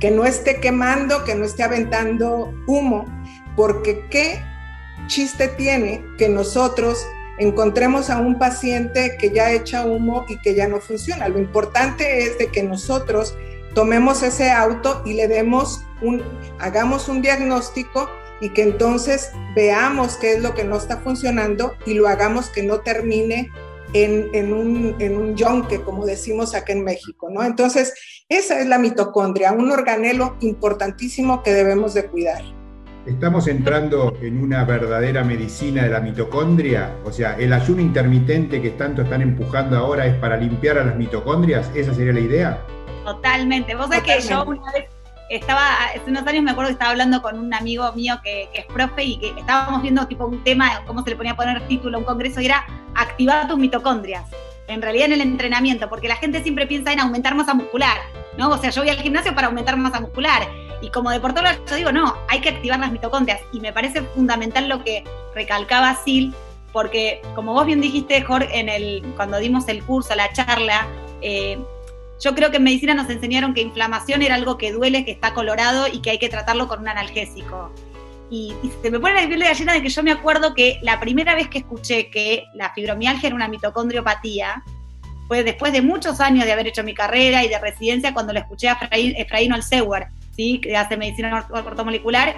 que 0.00 0.10
no 0.10 0.24
esté 0.24 0.60
quemando, 0.60 1.24
que 1.24 1.34
no 1.34 1.44
esté 1.44 1.62
aventando 1.62 2.52
humo, 2.66 3.04
porque 3.54 4.04
qué 4.10 4.42
chiste 5.06 5.48
tiene 5.48 6.04
que 6.18 6.28
nosotros 6.28 7.06
encontremos 7.38 8.10
a 8.10 8.18
un 8.18 8.38
paciente 8.38 9.16
que 9.18 9.30
ya 9.30 9.52
echa 9.52 9.84
humo 9.84 10.26
y 10.28 10.38
que 10.38 10.54
ya 10.54 10.68
no 10.68 10.80
funciona. 10.80 11.28
Lo 11.28 11.38
importante 11.38 12.24
es 12.24 12.38
de 12.38 12.48
que 12.48 12.62
nosotros 12.62 13.34
tomemos 13.74 14.22
ese 14.22 14.50
auto 14.50 15.02
y 15.04 15.14
le 15.14 15.28
demos 15.28 15.84
un, 16.02 16.22
hagamos 16.58 17.08
un 17.08 17.22
diagnóstico 17.22 18.08
y 18.40 18.50
que 18.50 18.62
entonces 18.62 19.32
veamos 19.54 20.16
qué 20.16 20.32
es 20.32 20.42
lo 20.42 20.54
que 20.54 20.64
no 20.64 20.76
está 20.76 20.98
funcionando 20.98 21.74
y 21.86 21.94
lo 21.94 22.08
hagamos 22.08 22.48
que 22.48 22.62
no 22.62 22.80
termine 22.80 23.50
en, 23.92 24.52
un, 24.52 24.96
en 24.98 25.16
un 25.16 25.36
yonque, 25.36 25.80
como 25.80 26.06
decimos 26.06 26.54
acá 26.54 26.72
en 26.72 26.84
México, 26.84 27.28
¿no? 27.30 27.42
Entonces, 27.42 27.94
esa 28.28 28.60
es 28.60 28.66
la 28.66 28.78
mitocondria, 28.78 29.52
un 29.52 29.70
organelo 29.70 30.36
importantísimo 30.40 31.42
que 31.42 31.52
debemos 31.52 31.94
de 31.94 32.06
cuidar. 32.06 32.42
¿Estamos 33.06 33.48
entrando 33.48 34.14
en 34.20 34.42
una 34.42 34.64
verdadera 34.64 35.24
medicina 35.24 35.84
de 35.84 35.88
la 35.88 36.00
mitocondria? 36.00 36.94
O 37.04 37.10
sea, 37.10 37.36
el 37.38 37.52
ayuno 37.52 37.80
intermitente 37.80 38.60
que 38.60 38.70
tanto 38.70 39.02
están 39.02 39.22
empujando 39.22 39.78
ahora 39.78 40.06
es 40.06 40.14
para 40.16 40.36
limpiar 40.36 40.78
a 40.78 40.84
las 40.84 40.96
mitocondrias, 40.96 41.70
¿esa 41.74 41.94
sería 41.94 42.12
la 42.12 42.20
idea? 42.20 42.66
Totalmente. 43.04 43.74
Vos 43.74 43.88
sabés 43.88 44.02
que 44.02 44.28
yo 44.28 44.44
una 44.44 44.70
vez 44.72 44.84
estaba, 45.30 45.84
hace 45.84 46.10
unos 46.10 46.26
años 46.26 46.42
me 46.42 46.50
acuerdo 46.50 46.68
que 46.68 46.72
estaba 46.72 46.90
hablando 46.90 47.22
con 47.22 47.38
un 47.38 47.54
amigo 47.54 47.90
mío 47.92 48.20
que, 48.22 48.48
es 48.52 48.66
profe 48.66 49.04
y 49.04 49.16
que 49.16 49.28
estábamos 49.38 49.80
viendo 49.80 50.06
tipo 50.08 50.26
un 50.26 50.42
tema, 50.42 50.82
cómo 50.86 51.04
se 51.04 51.10
le 51.10 51.16
ponía 51.16 51.32
a 51.32 51.36
poner 51.36 51.66
título 51.68 51.96
a 51.96 52.00
un 52.00 52.04
congreso 52.04 52.40
y 52.40 52.46
era 52.46 52.66
activar 52.96 53.46
tus 53.46 53.56
mitocondrias. 53.56 54.24
En 54.66 54.82
realidad 54.82 55.06
en 55.06 55.12
el 55.14 55.20
entrenamiento, 55.20 55.88
porque 55.88 56.08
la 56.08 56.16
gente 56.16 56.42
siempre 56.42 56.66
piensa 56.66 56.92
en 56.92 57.00
aumentar 57.00 57.34
masa 57.36 57.54
muscular, 57.54 57.96
¿no? 58.36 58.50
O 58.50 58.58
sea, 58.58 58.70
yo 58.70 58.82
voy 58.82 58.90
al 58.90 58.98
gimnasio 58.98 59.34
para 59.34 59.46
aumentar 59.46 59.76
masa 59.76 60.00
muscular. 60.00 60.48
Y 60.82 60.90
como 60.90 61.10
deportóloga 61.10 61.58
yo 61.68 61.76
digo, 61.76 61.92
no, 61.92 62.16
hay 62.28 62.40
que 62.40 62.50
activar 62.50 62.80
las 62.80 62.90
mitocondrias. 62.90 63.40
Y 63.52 63.60
me 63.60 63.72
parece 63.72 64.02
fundamental 64.02 64.68
lo 64.68 64.82
que 64.82 65.04
recalcaba 65.34 65.94
Sil, 66.02 66.34
porque 66.72 67.22
como 67.34 67.52
vos 67.52 67.66
bien 67.66 67.80
dijiste, 67.80 68.22
Jorge, 68.22 68.58
en 68.58 68.68
el, 68.68 69.02
cuando 69.16 69.38
dimos 69.38 69.68
el 69.68 69.82
curso, 69.84 70.14
la 70.14 70.32
charla, 70.32 70.86
eh, 71.20 71.58
yo 72.20 72.34
creo 72.34 72.50
que 72.50 72.58
en 72.58 72.64
medicina 72.64 72.94
nos 72.94 73.08
enseñaron 73.08 73.54
que 73.54 73.62
inflamación 73.62 74.22
era 74.22 74.34
algo 74.34 74.58
que 74.58 74.72
duele, 74.72 75.04
que 75.04 75.10
está 75.10 75.32
colorado 75.34 75.86
y 75.88 76.00
que 76.00 76.10
hay 76.10 76.18
que 76.18 76.28
tratarlo 76.28 76.68
con 76.68 76.80
un 76.80 76.88
analgésico. 76.88 77.72
Y, 78.30 78.54
se 78.82 78.90
me 78.90 79.00
pone 79.00 79.14
la 79.14 79.26
piel 79.26 79.40
de 79.40 79.46
gallina 79.46 79.72
de 79.72 79.82
que 79.82 79.88
yo 79.88 80.02
me 80.02 80.12
acuerdo 80.12 80.54
que 80.54 80.78
la 80.82 81.00
primera 81.00 81.34
vez 81.34 81.48
que 81.48 81.58
escuché 81.58 82.10
que 82.10 82.44
la 82.54 82.72
fibromialgia 82.72 83.26
era 83.26 83.34
una 83.34 83.48
mitocondriopatía 83.48 84.62
fue 85.26 85.42
después 85.42 85.72
de 85.72 85.82
muchos 85.82 86.20
años 86.20 86.44
de 86.44 86.52
haber 86.52 86.68
hecho 86.68 86.84
mi 86.84 86.94
carrera 86.94 87.44
y 87.44 87.48
de 87.48 87.58
residencia 87.58 88.14
cuando 88.14 88.32
le 88.32 88.40
escuché 88.40 88.68
a 88.68 88.78
Efraín 88.92 89.52
Olseuer, 89.52 90.08
¿sí? 90.36 90.60
que 90.60 90.76
hace 90.76 90.96
medicina 90.96 91.46
ortomolecular. 91.50 92.36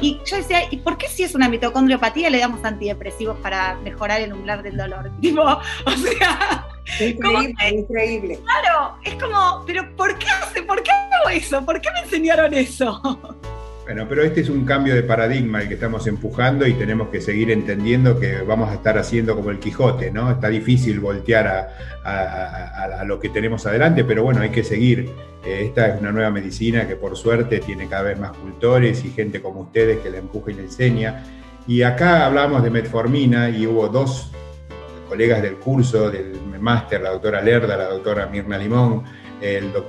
Y 0.00 0.18
yo 0.24 0.36
decía, 0.36 0.62
¿y 0.70 0.76
por 0.78 0.96
qué 0.96 1.08
si 1.08 1.22
es 1.24 1.34
una 1.34 1.48
mitocondriopatía 1.48 2.30
le 2.30 2.38
damos 2.38 2.64
antidepresivos 2.64 3.38
para 3.38 3.74
mejorar 3.76 4.20
el 4.20 4.32
umbral 4.32 4.62
del 4.62 4.76
dolor? 4.76 5.10
Tipo, 5.20 5.42
o 5.42 5.90
sea, 5.90 6.66
Increíble, 7.00 7.54
increíble. 7.70 8.38
Claro, 8.44 8.96
es 9.04 9.14
como, 9.14 9.64
pero 9.66 9.88
¿por 9.96 10.18
qué 10.18 10.26
hace, 10.28 10.62
por 10.62 10.82
qué 10.82 10.90
hago 10.90 11.30
eso? 11.30 11.64
¿Por 11.64 11.80
qué 11.80 11.90
me 11.92 12.00
enseñaron 12.00 12.52
eso? 12.54 13.00
Bueno, 13.84 14.06
pero 14.08 14.22
este 14.22 14.42
es 14.42 14.48
un 14.48 14.64
cambio 14.64 14.94
de 14.94 15.02
paradigma 15.02 15.60
el 15.60 15.68
que 15.68 15.74
estamos 15.74 16.06
empujando 16.06 16.66
y 16.66 16.74
tenemos 16.74 17.08
que 17.08 17.20
seguir 17.20 17.50
entendiendo 17.50 18.18
que 18.18 18.40
vamos 18.42 18.70
a 18.70 18.74
estar 18.74 18.96
haciendo 18.96 19.34
como 19.34 19.50
el 19.50 19.58
Quijote, 19.58 20.12
¿no? 20.12 20.30
Está 20.30 20.48
difícil 20.48 21.00
voltear 21.00 21.68
a, 22.04 23.04
lo 23.04 23.18
que 23.18 23.28
tenemos 23.28 23.66
adelante, 23.66 24.04
pero 24.04 24.22
bueno, 24.22 24.40
hay 24.40 24.50
que 24.50 24.62
seguir. 24.62 25.10
Eh, 25.44 25.64
esta 25.64 25.88
es 25.88 26.00
una 26.00 26.12
nueva 26.12 26.30
medicina 26.30 26.86
que 26.86 26.94
por 26.94 27.16
suerte 27.16 27.58
tiene 27.58 27.88
cada 27.88 28.02
vez 28.04 28.20
más 28.20 28.30
cultores 28.36 29.04
y 29.04 29.10
gente 29.10 29.42
como 29.42 29.62
ustedes 29.62 29.98
que 29.98 30.10
la 30.10 30.18
empuja 30.18 30.52
y 30.52 30.54
la 30.54 30.62
enseña. 30.62 31.24
Y 31.66 31.82
acá 31.82 32.26
hablamos 32.26 32.62
de 32.62 32.70
metformina 32.70 33.50
y 33.50 33.66
hubo 33.66 33.88
dos 33.88 34.30
colegas 35.12 35.42
del 35.42 35.56
curso, 35.56 36.10
del 36.10 36.40
máster, 36.58 37.02
la 37.02 37.10
doctora 37.10 37.42
Lerda, 37.42 37.76
la 37.76 37.84
doctora 37.84 38.28
Mirna 38.28 38.56
Limón, 38.56 39.04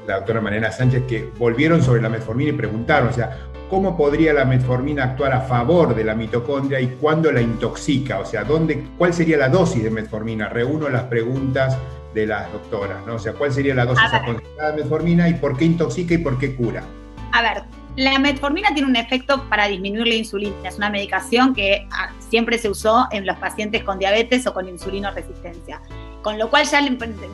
la 0.06 0.15
doctora 0.18 0.42
Mariana 0.42 0.70
Sánchez, 0.70 1.03
que 1.08 1.32
volvieron 1.39 1.82
sobre 1.82 2.01
la 2.01 2.10
metformina 2.10 2.50
y 2.50 2.53
preguntaron, 2.53 3.08
o 3.08 3.13
sea, 3.13 3.38
¿cómo 3.70 3.96
podría 3.96 4.34
la 4.34 4.44
metformina 4.44 5.06
actuar 5.06 5.32
a 5.32 5.39
favor 5.39 5.96
de 5.96 6.03
la 6.03 6.13
mitocondria 6.13 6.82
y 6.82 6.88
cuándo 7.00 7.32
la 7.32 7.39
intoxica? 7.39 8.20
O 8.20 8.25
sea, 8.25 8.44
¿dónde, 8.44 8.84
¿cuál 8.98 9.13
sería 9.13 9.38
la 9.38 9.48
dosis 9.48 9.82
de 9.82 9.92
metformina? 9.92 10.50
Reúno 10.50 10.89
las 10.89 11.03
preguntas 11.03 11.77
de 12.13 12.27
las 12.27 12.51
doctoras, 12.51 13.06
¿no? 13.08 13.15
O 13.15 13.20
sea, 13.20 13.32
¿cuál 13.32 13.53
sería 13.53 13.74
la 13.75 13.86
dosis 13.86 14.12
aconsejada 14.12 14.72
de 14.72 14.84
metformina 14.84 15.30
y 15.30 15.36
por 15.36 15.56
qué 15.56 15.63
intoxica 15.63 16.15
y 16.15 16.18
por 16.18 16.38
qué 16.38 16.53
cura? 16.53 16.84
A 17.32 17.42
ver, 17.42 17.63
la 17.96 18.18
metformina 18.20 18.74
tiene 18.74 18.90
un 18.90 18.96
efecto 18.96 19.48
para 19.50 19.68
disminuir 19.68 20.08
la 20.08 20.16
insulina. 20.16 20.56
Es 20.68 20.78
una 20.78 20.90
medicación 20.90 21.54
que 21.54 21.88
ah, 21.92 22.12
siempre 22.20 22.58
se 22.58 22.70
usó 22.70 23.08
en 23.12 23.26
los 23.26 23.38
pacientes 23.38 23.84
con 23.84 24.00
diabetes 24.00 24.48
o 24.48 24.54
con 24.54 24.68
insulinoresistencia. 24.68 25.82
Con 26.22 26.40
lo 26.40 26.50
cual 26.50 26.66
ya 26.66 26.82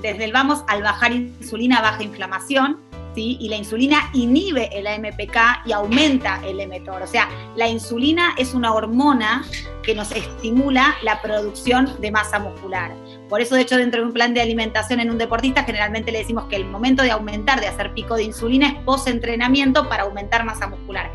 desde 0.02 0.26
el 0.26 0.34
vamos, 0.34 0.64
al 0.68 0.82
bajar 0.82 1.12
insulina 1.12 1.82
baja 1.82 2.04
inflamación, 2.04 2.90
y 3.20 3.50
la 3.50 3.58
insulina 3.58 4.10
inhibe 4.14 4.70
el 4.78 4.88
AMPK 4.88 5.66
y 5.66 5.72
aumenta 5.72 6.42
el 6.46 6.66
mTOR. 6.68 7.02
O 7.02 7.08
sea, 7.08 7.30
la 7.56 7.68
insulina 7.68 8.34
es 8.38 8.54
una 8.54 8.74
hormona 8.74 9.44
que 9.84 9.96
nos 9.96 10.12
estimula 10.12 10.96
la 11.04 11.22
producción 11.22 11.90
de 12.00 12.12
masa 12.12 12.40
muscular. 12.40 12.94
Por 13.30 13.42
eso, 13.42 13.56
de 13.56 13.62
hecho, 13.62 13.78
dentro 13.78 14.02
de 14.02 14.08
un 14.08 14.14
plan 14.14 14.34
de 14.34 14.42
alimentación 14.42 15.00
en 15.00 15.12
un 15.12 15.20
deportista, 15.20 15.64
generalmente 15.64 16.12
le 16.12 16.18
decimos 16.18 16.46
que 16.46 16.56
el 16.56 16.66
momento 16.66 17.04
de 17.04 17.12
aumentar, 17.12 17.62
de 17.62 17.68
hacer 17.68 17.94
pico 17.94 18.16
de 18.16 18.24
insulina, 18.24 18.68
es 18.70 18.76
post-entrenamiento 18.84 19.88
para 19.88 20.04
aumentar 20.04 20.44
masa 20.44 20.68
muscular. 20.68 21.12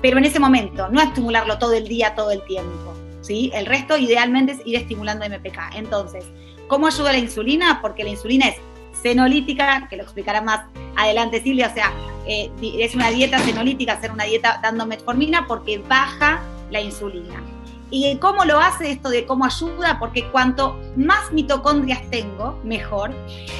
Pero 0.00 0.18
en 0.18 0.24
ese 0.24 0.38
momento, 0.38 0.88
no 0.88 1.00
estimularlo 1.00 1.58
todo 1.58 1.72
el 1.72 1.88
día, 1.88 2.14
todo 2.14 2.30
el 2.30 2.42
tiempo. 2.44 2.94
¿sí? 3.20 3.50
El 3.52 3.66
resto, 3.66 3.96
idealmente, 3.98 4.52
es 4.52 4.60
ir 4.64 4.76
estimulando 4.76 5.26
MPK. 5.26 5.74
Entonces, 5.74 6.24
¿cómo 6.68 6.86
ayuda 6.86 7.10
la 7.10 7.18
insulina? 7.18 7.80
Porque 7.82 8.04
la 8.04 8.10
insulina 8.10 8.46
es 8.46 8.56
senolítica, 9.02 9.88
que 9.90 9.96
lo 9.96 10.04
explicará 10.04 10.40
más 10.40 10.66
adelante 10.96 11.42
Silvia, 11.42 11.68
o 11.68 11.74
sea, 11.74 11.92
eh, 12.26 12.50
es 12.78 12.94
una 12.94 13.10
dieta 13.10 13.38
senolítica, 13.40 13.92
hacer 13.94 14.10
una 14.10 14.24
dieta 14.24 14.60
dando 14.62 14.86
metformina 14.86 15.46
porque 15.46 15.78
baja 15.78 16.42
la 16.70 16.80
insulina. 16.80 17.42
¿Y 17.90 18.16
cómo 18.18 18.44
lo 18.44 18.58
hace 18.58 18.90
esto 18.90 19.10
de 19.10 19.26
cómo 19.26 19.44
ayuda? 19.44 19.98
Porque 19.98 20.28
cuanto 20.30 20.78
más 20.96 21.32
mitocondrias 21.32 22.02
tengo, 22.10 22.58
mejor. 22.64 23.14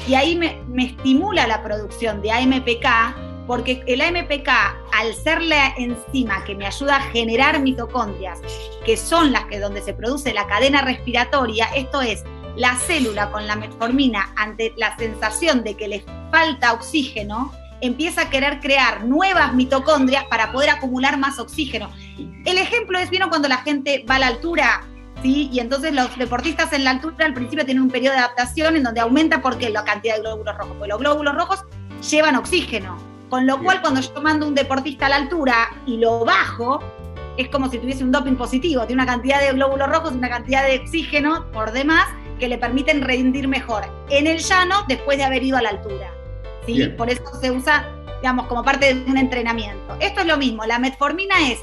Y 0.07 0.15
ahí 0.15 0.35
me, 0.35 0.61
estimula 0.83 1.47
la 1.47 1.63
producción 1.63 2.21
de 2.21 2.31
AMPK, 2.31 3.45
porque 3.47 3.81
el 3.87 4.01
AMPK, 4.01 4.49
al 4.93 5.13
ser 5.13 5.41
la 5.41 5.69
enzima 5.77 6.43
que 6.43 6.55
me 6.55 6.65
ayuda 6.65 6.97
a 6.97 7.01
generar 7.01 7.61
mitocondrias, 7.61 8.41
que 8.85 8.97
son 8.97 9.31
las 9.31 9.45
que 9.45 9.59
donde 9.59 9.81
se 9.81 9.93
produce 9.93 10.33
la 10.33 10.45
cadena 10.47 10.81
respiratoria, 10.81 11.67
esto 11.73 12.01
es 12.01 12.23
la 12.57 12.75
célula 12.75 13.31
con 13.31 13.47
la 13.47 13.55
metformina 13.55 14.33
ante 14.35 14.73
la 14.75 14.97
sensación 14.97 15.63
de 15.63 15.75
que 15.75 15.87
le 15.87 16.03
falta 16.31 16.73
oxígeno, 16.73 17.53
empieza 17.81 18.23
a 18.23 18.29
querer 18.29 18.59
crear 18.59 19.05
nuevas 19.05 19.53
mitocondrias 19.53 20.25
para 20.25 20.51
poder 20.51 20.69
acumular 20.69 21.17
más 21.17 21.39
oxígeno. 21.39 21.91
El 22.45 22.57
ejemplo 22.57 22.97
es, 22.99 23.09
¿vieron 23.09 23.29
cuando 23.29 23.47
la 23.47 23.57
gente 23.57 24.05
va 24.09 24.15
a 24.15 24.19
la 24.19 24.27
altura? 24.27 24.83
¿Sí? 25.21 25.49
Y 25.51 25.59
entonces 25.59 25.93
los 25.93 26.15
deportistas 26.17 26.73
en 26.73 26.83
la 26.83 26.91
altura 26.91 27.25
al 27.25 27.33
principio 27.33 27.65
tienen 27.65 27.83
un 27.83 27.89
periodo 27.89 28.13
de 28.13 28.19
adaptación 28.19 28.75
en 28.75 28.83
donde 28.83 29.01
aumenta 29.01 29.41
porque 29.41 29.69
la 29.69 29.83
cantidad 29.83 30.15
de 30.15 30.21
glóbulos 30.21 30.57
rojos, 30.57 30.75
porque 30.77 30.89
los 30.89 30.99
glóbulos 30.99 31.35
rojos 31.35 31.65
llevan 32.09 32.35
oxígeno. 32.35 32.97
Con 33.29 33.45
lo 33.45 33.61
cual, 33.61 33.81
cuando 33.81 33.99
yo 33.99 34.21
mando 34.21 34.47
un 34.47 34.55
deportista 34.55 35.07
a 35.07 35.09
la 35.09 35.15
altura 35.17 35.69
y 35.85 35.97
lo 35.97 36.23
bajo, 36.23 36.79
es 37.35 37.49
como 37.49 37.69
si 37.69 37.77
tuviese 37.77 38.03
un 38.03 38.11
doping 38.11 38.35
positivo, 38.35 38.85
tiene 38.85 39.03
una 39.03 39.11
cantidad 39.11 39.41
de 39.41 39.51
glóbulos 39.51 39.89
rojos, 39.89 40.13
una 40.13 40.29
cantidad 40.29 40.65
de 40.65 40.79
oxígeno 40.79 41.45
por 41.51 41.71
demás, 41.71 42.07
que 42.39 42.47
le 42.47 42.57
permiten 42.57 43.01
rendir 43.01 43.47
mejor 43.47 43.83
en 44.09 44.27
el 44.27 44.39
llano 44.39 44.85
después 44.87 45.17
de 45.17 45.23
haber 45.23 45.43
ido 45.43 45.57
a 45.57 45.61
la 45.61 45.69
altura. 45.69 46.16
¿Sí? 46.67 46.85
Por 46.89 47.09
eso 47.09 47.23
se 47.41 47.49
usa, 47.49 47.89
digamos, 48.21 48.45
como 48.45 48.63
parte 48.63 48.93
de 48.93 49.09
un 49.09 49.17
entrenamiento. 49.17 49.97
Esto 49.99 50.21
es 50.21 50.27
lo 50.27 50.37
mismo, 50.37 50.63
la 50.65 50.77
metformina 50.77 51.49
es 51.49 51.59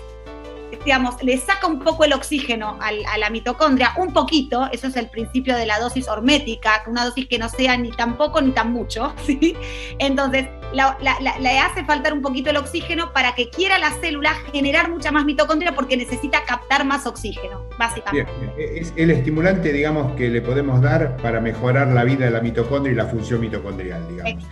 digamos, 0.85 1.23
le 1.23 1.39
saca 1.39 1.67
un 1.67 1.79
poco 1.79 2.05
el 2.05 2.13
oxígeno 2.13 2.79
a 2.81 3.19
la 3.19 3.31
mitocondria, 3.31 3.93
un 3.97 4.13
poquito, 4.13 4.69
eso 4.73 4.87
es 4.89 4.97
el 4.97 5.09
principio 5.09 5.57
de 5.57 5.67
la 5.67 5.79
dosis 5.79 6.09
hormética, 6.09 6.83
una 6.87 7.05
dosis 7.05 7.27
que 7.27 7.39
no 7.39 7.49
sea 7.49 7.77
ni 7.77 7.91
tan 7.91 8.17
poco 8.17 8.41
ni 8.41 8.53
tan 8.53 8.73
mucho, 8.73 9.15
¿sí? 9.27 9.57
Entonces, 9.99 10.49
le 10.75 11.59
hace 11.59 11.85
faltar 11.85 12.13
un 12.13 12.23
poquito 12.23 12.51
el 12.51 12.57
oxígeno 12.57 13.13
para 13.13 13.35
que 13.35 13.49
quiera 13.51 13.79
la 13.79 13.91
célula 14.01 14.35
generar 14.53 14.91
mucha 14.91 15.11
más 15.13 15.25
mitocondria 15.25 15.75
porque 15.75 15.97
necesita 15.97 16.43
captar 16.45 16.85
más 16.85 17.07
oxígeno, 17.07 17.69
básicamente. 17.79 18.31
Es 18.57 18.93
el 18.97 19.11
estimulante, 19.11 19.73
digamos, 19.73 20.15
que 20.17 20.29
le 20.29 20.43
podemos 20.43 20.81
dar 20.83 21.17
para 21.19 21.41
mejorar 21.41 21.89
la 21.89 22.05
vida 22.05 22.25
de 22.27 22.31
la 22.31 22.41
mitocondria 22.41 22.93
y 22.93 22.97
la 22.97 23.07
función 23.07 23.41
mitocondrial, 23.41 24.07
digamos. 24.09 24.45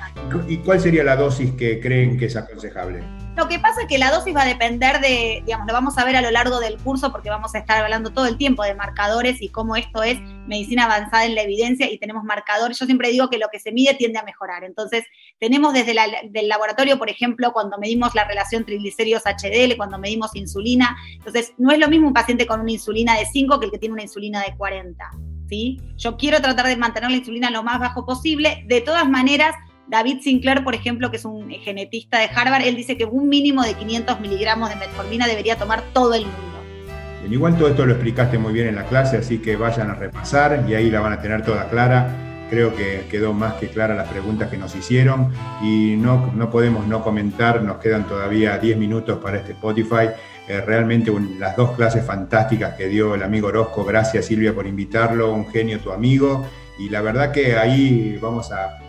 ¿Y 0.48 0.58
cuál 0.58 0.80
sería 0.80 1.04
la 1.04 1.16
dosis 1.16 1.52
que 1.52 1.80
creen 1.80 2.18
que 2.18 2.26
es 2.26 2.36
aconsejable? 2.36 3.02
Lo 3.36 3.48
que 3.48 3.58
pasa 3.58 3.80
es 3.82 3.88
que 3.88 3.96
la 3.96 4.10
dosis 4.10 4.36
va 4.36 4.42
a 4.42 4.46
depender 4.46 5.00
de, 5.00 5.42
digamos, 5.46 5.66
lo 5.66 5.72
vamos 5.72 5.96
a 5.96 6.04
ver 6.04 6.16
a 6.16 6.20
lo 6.20 6.30
largo 6.30 6.60
del 6.60 6.76
curso 6.76 7.10
porque 7.10 7.30
vamos 7.30 7.54
a 7.54 7.60
estar 7.60 7.82
hablando 7.82 8.10
todo 8.10 8.26
el 8.26 8.36
tiempo 8.36 8.62
de 8.62 8.74
marcadores 8.74 9.40
y 9.40 9.48
cómo 9.48 9.74
esto 9.74 10.02
es 10.02 10.20
medicina 10.46 10.84
avanzada 10.84 11.24
en 11.24 11.34
la 11.34 11.42
evidencia 11.42 11.90
y 11.90 11.96
tenemos 11.98 12.24
marcadores. 12.24 12.78
Yo 12.78 12.84
siempre 12.84 13.10
digo 13.10 13.30
que 13.30 13.38
lo 13.38 13.48
que 13.50 13.58
se 13.58 13.72
mide 13.72 13.94
tiende 13.94 14.18
a 14.18 14.22
mejorar. 14.22 14.64
Entonces, 14.64 15.04
tenemos 15.38 15.72
desde 15.72 15.92
el 15.92 16.48
laboratorio, 16.48 16.98
por 16.98 17.08
ejemplo, 17.08 17.54
cuando 17.54 17.78
medimos 17.78 18.14
la 18.14 18.24
relación 18.24 18.66
triglicéridos 18.66 19.22
HDL, 19.24 19.78
cuando 19.78 19.98
medimos 19.98 20.36
insulina. 20.36 20.94
Entonces, 21.14 21.54
no 21.56 21.72
es 21.72 21.78
lo 21.78 21.88
mismo 21.88 22.08
un 22.08 22.14
paciente 22.14 22.46
con 22.46 22.60
una 22.60 22.72
insulina 22.72 23.18
de 23.18 23.24
5 23.24 23.58
que 23.60 23.64
el 23.64 23.72
que 23.72 23.78
tiene 23.78 23.94
una 23.94 24.02
insulina 24.02 24.42
de 24.42 24.54
40. 24.58 25.10
¿sí? 25.48 25.80
Yo 25.96 26.18
quiero 26.18 26.40
tratar 26.42 26.66
de 26.66 26.76
mantener 26.76 27.10
la 27.10 27.16
insulina 27.16 27.50
lo 27.50 27.62
más 27.62 27.80
bajo 27.80 28.04
posible. 28.04 28.62
De 28.66 28.82
todas 28.82 29.08
maneras, 29.08 29.54
David 29.92 30.22
Sinclair, 30.22 30.64
por 30.64 30.74
ejemplo, 30.74 31.10
que 31.10 31.18
es 31.18 31.24
un 31.26 31.50
genetista 31.50 32.18
de 32.18 32.24
Harvard, 32.34 32.62
él 32.62 32.76
dice 32.76 32.96
que 32.96 33.04
un 33.04 33.28
mínimo 33.28 33.62
de 33.62 33.74
500 33.74 34.20
miligramos 34.20 34.70
de 34.70 34.76
metformina 34.76 35.26
debería 35.26 35.58
tomar 35.58 35.82
todo 35.92 36.14
el 36.14 36.22
mundo. 36.22 37.30
igual 37.30 37.58
todo 37.58 37.68
esto 37.68 37.84
lo 37.84 37.92
explicaste 37.92 38.38
muy 38.38 38.54
bien 38.54 38.68
en 38.68 38.76
la 38.76 38.84
clase, 38.84 39.18
así 39.18 39.36
que 39.36 39.54
vayan 39.54 39.90
a 39.90 39.94
repasar 39.94 40.64
y 40.66 40.74
ahí 40.74 40.90
la 40.90 41.00
van 41.00 41.12
a 41.12 41.20
tener 41.20 41.44
toda 41.44 41.68
clara. 41.68 42.46
Creo 42.48 42.74
que 42.74 43.04
quedó 43.10 43.34
más 43.34 43.54
que 43.54 43.68
clara 43.68 43.94
las 43.94 44.08
preguntas 44.08 44.48
que 44.48 44.56
nos 44.56 44.74
hicieron 44.74 45.30
y 45.62 45.96
no, 45.96 46.32
no 46.34 46.48
podemos 46.48 46.86
no 46.86 47.02
comentar, 47.02 47.62
nos 47.62 47.76
quedan 47.76 48.04
todavía 48.04 48.56
10 48.56 48.78
minutos 48.78 49.18
para 49.18 49.36
este 49.36 49.52
Spotify. 49.52 50.08
Eh, 50.48 50.62
realmente 50.62 51.12
las 51.38 51.54
dos 51.54 51.72
clases 51.72 52.02
fantásticas 52.02 52.76
que 52.76 52.88
dio 52.88 53.14
el 53.14 53.22
amigo 53.22 53.48
Orozco, 53.48 53.84
gracias 53.84 54.24
Silvia 54.24 54.54
por 54.54 54.66
invitarlo, 54.66 55.34
un 55.34 55.50
genio 55.50 55.80
tu 55.80 55.92
amigo. 55.92 56.46
Y 56.78 56.88
la 56.88 57.02
verdad 57.02 57.30
que 57.30 57.56
ahí 57.58 58.18
vamos 58.20 58.50
a, 58.52 58.81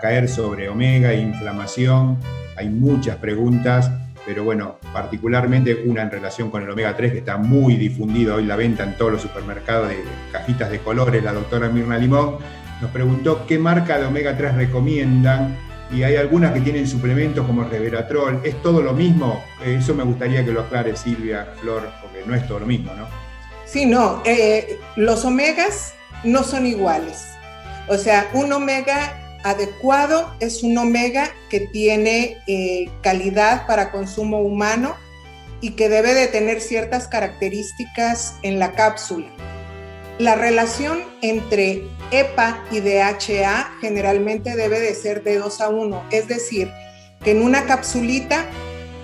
caer 0.00 0.28
sobre 0.28 0.68
omega 0.68 1.12
e 1.12 1.20
inflamación. 1.20 2.18
Hay 2.56 2.68
muchas 2.68 3.16
preguntas, 3.16 3.90
pero 4.26 4.44
bueno, 4.44 4.78
particularmente 4.92 5.82
una 5.86 6.02
en 6.02 6.10
relación 6.10 6.50
con 6.50 6.62
el 6.62 6.70
omega 6.70 6.96
3 6.96 7.12
que 7.12 7.18
está 7.18 7.36
muy 7.36 7.76
difundido 7.76 8.36
hoy 8.36 8.44
la 8.44 8.56
venta 8.56 8.84
en 8.84 8.96
todos 8.96 9.12
los 9.12 9.22
supermercados 9.22 9.88
de 9.88 10.02
cajitas 10.32 10.70
de 10.70 10.78
colores, 10.80 11.22
la 11.22 11.32
doctora 11.32 11.68
Mirna 11.68 11.98
Limón 11.98 12.38
nos 12.80 12.90
preguntó 12.92 13.44
qué 13.46 13.58
marca 13.58 13.98
de 13.98 14.06
omega 14.06 14.36
3 14.36 14.54
recomiendan 14.54 15.56
y 15.90 16.02
hay 16.02 16.16
algunas 16.16 16.52
que 16.52 16.60
tienen 16.60 16.86
suplementos 16.86 17.46
como 17.46 17.64
Reveratrol. 17.64 18.40
¿Es 18.44 18.60
todo 18.62 18.82
lo 18.82 18.92
mismo? 18.92 19.42
Eso 19.64 19.94
me 19.94 20.04
gustaría 20.04 20.44
que 20.44 20.52
lo 20.52 20.60
aclare 20.60 20.96
Silvia, 20.96 21.48
Flor, 21.60 21.88
porque 22.02 22.22
no 22.26 22.34
es 22.34 22.46
todo 22.46 22.60
lo 22.60 22.66
mismo, 22.66 22.92
¿no? 22.94 23.06
Sí, 23.64 23.86
no, 23.86 24.22
eh, 24.24 24.78
los 24.96 25.24
omegas 25.24 25.94
no 26.24 26.44
son 26.44 26.66
iguales. 26.66 27.26
O 27.88 27.96
sea, 27.96 28.28
un 28.34 28.52
omega 28.52 29.27
adecuado 29.42 30.34
es 30.40 30.62
un 30.62 30.76
omega 30.78 31.30
que 31.50 31.60
tiene 31.60 32.38
eh, 32.46 32.90
calidad 33.02 33.66
para 33.66 33.90
consumo 33.90 34.40
humano 34.40 34.96
y 35.60 35.70
que 35.70 35.88
debe 35.88 36.14
de 36.14 36.28
tener 36.28 36.60
ciertas 36.60 37.08
características 37.08 38.34
en 38.42 38.58
la 38.58 38.72
cápsula. 38.72 39.26
La 40.18 40.34
relación 40.34 41.04
entre 41.22 41.84
EPA 42.10 42.64
y 42.70 42.80
DHA 42.80 43.70
generalmente 43.80 44.56
debe 44.56 44.80
de 44.80 44.94
ser 44.94 45.22
de 45.22 45.38
2 45.38 45.60
a 45.60 45.68
1, 45.68 46.04
es 46.10 46.26
decir, 46.26 46.70
que 47.22 47.32
en 47.32 47.42
una 47.42 47.66
capsulita 47.66 48.46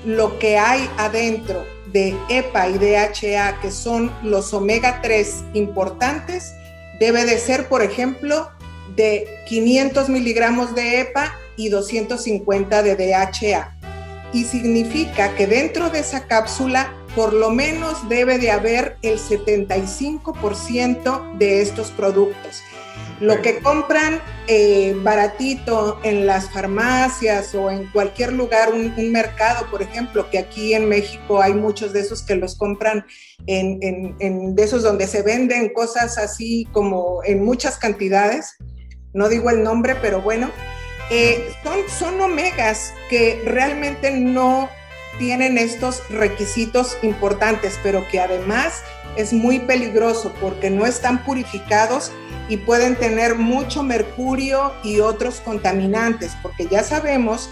lo 0.04 0.38
que 0.38 0.58
hay 0.58 0.88
adentro 0.98 1.64
de 1.92 2.16
EPA 2.28 2.68
y 2.68 2.78
DHA, 2.78 3.60
que 3.60 3.70
son 3.70 4.12
los 4.22 4.52
omega 4.52 5.00
3 5.02 5.44
importantes, 5.54 6.52
debe 6.98 7.24
de 7.24 7.38
ser, 7.38 7.68
por 7.68 7.82
ejemplo, 7.82 8.50
de 8.96 9.28
500 9.46 10.08
miligramos 10.08 10.74
de 10.74 11.00
EPA 11.00 11.36
y 11.56 11.68
250 11.68 12.82
de 12.82 12.96
DHA. 12.96 13.76
Y 14.32 14.44
significa 14.44 15.34
que 15.36 15.46
dentro 15.46 15.90
de 15.90 16.00
esa 16.00 16.26
cápsula 16.26 16.92
por 17.14 17.32
lo 17.32 17.50
menos 17.50 18.08
debe 18.08 18.38
de 18.38 18.50
haber 18.50 18.96
el 19.02 19.20
75% 19.20 21.38
de 21.38 21.62
estos 21.62 21.92
productos. 21.92 22.64
Lo 23.20 23.40
que 23.42 23.60
compran 23.60 24.20
eh, 24.48 24.96
baratito 25.02 26.00
en 26.02 26.26
las 26.26 26.50
farmacias 26.50 27.54
o 27.54 27.70
en 27.70 27.86
cualquier 27.92 28.32
lugar, 28.32 28.72
un, 28.72 28.92
mercado, 29.12 29.70
por 29.70 29.82
ejemplo, 29.82 30.28
que 30.30 30.38
aquí 30.38 30.74
en 30.74 30.88
México 30.88 31.40
hay 31.40 31.54
muchos 31.54 31.92
de 31.92 32.00
esos 32.00 32.22
que 32.22 32.34
los 32.34 32.56
compran 32.56 33.06
en, 33.46 34.54
de 34.54 34.62
esos 34.62 34.82
donde 34.82 35.06
se 35.06 35.22
venden 35.22 35.72
cosas 35.72 36.18
así 36.18 36.66
como 36.72 37.22
en 37.24 37.42
muchas 37.44 37.78
cantidades, 37.78 38.56
no 39.14 39.28
digo 39.28 39.48
el 39.48 39.62
nombre, 39.62 39.94
pero 39.94 40.20
bueno, 40.20 40.50
eh, 41.10 41.52
son, 41.62 41.78
son 41.88 42.20
omegas 42.20 42.92
que 43.08 43.42
realmente 43.46 44.10
no 44.10 44.68
tienen 45.18 45.56
estos 45.58 46.02
requisitos 46.10 46.98
importantes, 47.02 47.78
pero 47.82 48.06
que 48.08 48.20
además 48.20 48.82
es 49.16 49.32
muy 49.32 49.60
peligroso 49.60 50.34
porque 50.40 50.70
no 50.70 50.86
están 50.86 51.24
purificados 51.24 52.10
y 52.48 52.56
pueden 52.58 52.96
tener 52.96 53.36
mucho 53.36 53.82
mercurio 53.82 54.74
y 54.82 55.00
otros 55.00 55.40
contaminantes, 55.40 56.32
porque 56.42 56.66
ya 56.66 56.82
sabemos 56.82 57.48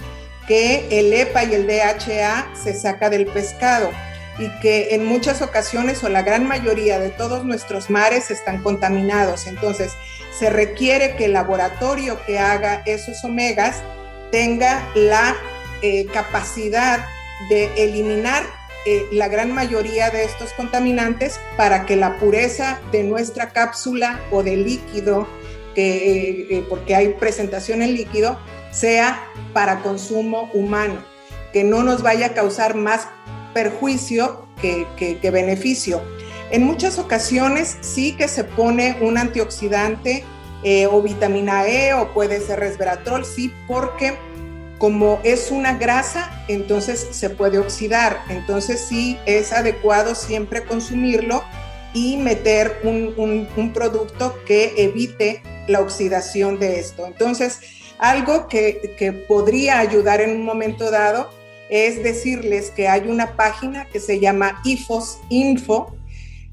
que 0.48 0.88
el 0.90 1.12
EPA 1.12 1.44
y 1.44 1.54
el 1.54 1.66
DHA 1.66 2.50
se 2.60 2.74
saca 2.74 3.08
del 3.10 3.26
pescado 3.26 3.90
y 4.38 4.48
que 4.60 4.94
en 4.94 5.04
muchas 5.04 5.40
ocasiones 5.40 6.02
o 6.02 6.08
la 6.08 6.22
gran 6.22 6.46
mayoría 6.46 6.98
de 6.98 7.10
todos 7.10 7.44
nuestros 7.44 7.90
mares 7.90 8.30
están 8.30 8.62
contaminados. 8.62 9.46
Entonces, 9.46 9.92
se 10.38 10.50
requiere 10.50 11.16
que 11.16 11.26
el 11.26 11.34
laboratorio 11.34 12.18
que 12.26 12.38
haga 12.38 12.82
esos 12.86 13.22
omegas 13.24 13.82
tenga 14.30 14.88
la 14.94 15.36
eh, 15.82 16.06
capacidad 16.06 17.06
de 17.48 17.70
eliminar 17.76 18.44
eh, 18.84 19.06
la 19.12 19.28
gran 19.28 19.52
mayoría 19.52 20.10
de 20.10 20.24
estos 20.24 20.52
contaminantes 20.54 21.38
para 21.56 21.86
que 21.86 21.96
la 21.96 22.18
pureza 22.18 22.80
de 22.90 23.04
nuestra 23.04 23.50
cápsula 23.50 24.20
o 24.30 24.42
de 24.42 24.56
líquido, 24.56 25.28
que, 25.74 26.48
eh, 26.50 26.66
porque 26.68 26.96
hay 26.96 27.10
presentación 27.10 27.82
en 27.82 27.94
líquido, 27.94 28.40
sea 28.72 29.22
para 29.52 29.82
consumo 29.82 30.50
humano, 30.54 31.04
que 31.52 31.62
no 31.62 31.82
nos 31.82 32.02
vaya 32.02 32.26
a 32.26 32.34
causar 32.34 32.74
más 32.74 33.06
perjuicio 33.54 34.48
que, 34.60 34.86
que 34.96 35.30
beneficio. 35.30 36.00
En 36.52 36.64
muchas 36.64 36.98
ocasiones 36.98 37.78
sí 37.80 38.12
que 38.12 38.28
se 38.28 38.44
pone 38.44 38.98
un 39.00 39.16
antioxidante 39.16 40.22
eh, 40.62 40.86
o 40.86 41.00
vitamina 41.02 41.66
E 41.66 41.94
o 41.94 42.12
puede 42.12 42.40
ser 42.40 42.60
resveratrol, 42.60 43.24
sí, 43.24 43.52
porque 43.66 44.16
como 44.76 45.18
es 45.24 45.50
una 45.50 45.78
grasa, 45.78 46.44
entonces 46.48 47.08
se 47.10 47.30
puede 47.30 47.58
oxidar. 47.58 48.20
Entonces 48.28 48.84
sí 48.86 49.18
es 49.24 49.52
adecuado 49.52 50.14
siempre 50.14 50.62
consumirlo 50.62 51.42
y 51.94 52.18
meter 52.18 52.80
un, 52.84 53.48
un 53.56 53.72
producto 53.72 54.38
que 54.44 54.74
evite 54.76 55.42
la 55.68 55.80
oxidación 55.80 56.58
de 56.58 56.80
esto. 56.80 57.06
Entonces, 57.06 57.60
algo 57.98 58.46
que, 58.48 58.94
que 58.98 59.12
podría 59.12 59.78
ayudar 59.78 60.20
en 60.20 60.32
un 60.32 60.44
momento 60.44 60.90
dado 60.90 61.30
es 61.70 62.02
decirles 62.02 62.70
que 62.70 62.88
hay 62.88 63.08
una 63.08 63.36
página 63.36 63.86
que 63.86 64.00
se 64.00 64.20
llama 64.20 64.60
IFOS 64.64 65.20
Info, 65.30 65.94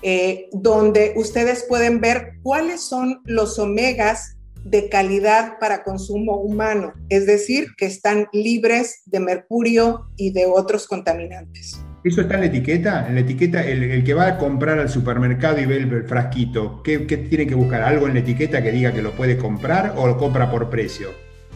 eh, 0.01 0.49
donde 0.51 1.13
ustedes 1.15 1.65
pueden 1.67 1.99
ver 1.99 2.33
cuáles 2.41 2.81
son 2.81 3.21
los 3.25 3.59
omegas 3.59 4.37
de 4.63 4.89
calidad 4.89 5.57
para 5.59 5.83
consumo 5.83 6.37
humano, 6.37 6.93
es 7.09 7.25
decir, 7.25 7.69
que 7.77 7.85
están 7.85 8.27
libres 8.33 9.01
de 9.05 9.19
mercurio 9.19 10.09
y 10.17 10.31
de 10.31 10.45
otros 10.45 10.87
contaminantes. 10.87 11.81
¿Eso 12.03 12.21
está 12.21 12.35
en 12.35 12.41
la 12.41 12.45
etiqueta? 12.47 13.07
En 13.07 13.15
la 13.15 13.21
etiqueta, 13.21 13.65
el, 13.65 14.03
que 14.03 14.13
va 14.13 14.27
a 14.27 14.37
comprar 14.37 14.79
al 14.79 14.89
supermercado 14.89 15.59
y 15.59 15.65
ve 15.65 15.77
el, 15.77 16.03
frasquito, 16.05 16.81
¿qué, 16.83 17.05
¿qué, 17.05 17.17
tiene 17.17 17.45
que 17.45 17.55
buscar? 17.55 17.81
¿Algo 17.81 18.07
en 18.07 18.13
la 18.13 18.21
etiqueta 18.21 18.63
que 18.63 18.71
diga 18.71 18.93
que 18.93 19.01
lo 19.01 19.11
puede 19.11 19.37
comprar 19.37 19.95
o 19.97 20.07
lo 20.07 20.17
compra 20.17 20.49
por 20.49 20.69
precio? 20.69 21.09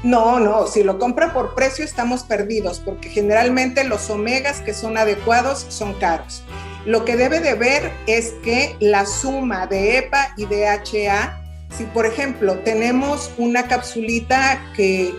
No, 0.03 0.37
no, 0.37 0.67
si 0.67 0.83
lo 0.83 0.99
compra 0.99 1.33
por 1.33 1.55
precio 1.55 1.85
estamos 1.85 2.23
perdidos, 2.23 2.81
porque 2.81 3.09
generalmente 3.09 3.85
los 3.85 4.09
omegas 4.09 4.59
que 4.59 4.73
son 4.73 4.97
adecuados 4.97 5.65
son 5.69 5.93
caros. 5.93 6.43
Lo 6.85 7.05
que 7.05 7.15
debe 7.15 7.39
de 7.39 7.53
ver 7.53 7.91
es 8.05 8.33
que 8.43 8.75
la 8.81 9.05
suma 9.05 9.65
de 9.67 9.99
EPA 9.99 10.33
y 10.35 10.45
DHA, 10.45 11.41
si 11.77 11.85
por 11.85 12.05
ejemplo 12.05 12.59
tenemos 12.59 13.31
una 13.37 13.69
capsulita 13.69 14.61
que, 14.75 15.13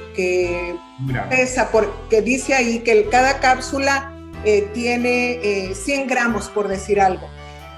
pesa, 1.30 1.70
que 2.10 2.20
dice 2.20 2.52
ahí 2.52 2.80
que 2.80 3.08
cada 3.08 3.40
cápsula 3.40 4.12
eh, 4.44 4.68
tiene 4.74 5.72
100 5.72 6.00
eh, 6.00 6.06
gramos, 6.06 6.50
por 6.50 6.68
decir 6.68 7.00
algo, 7.00 7.26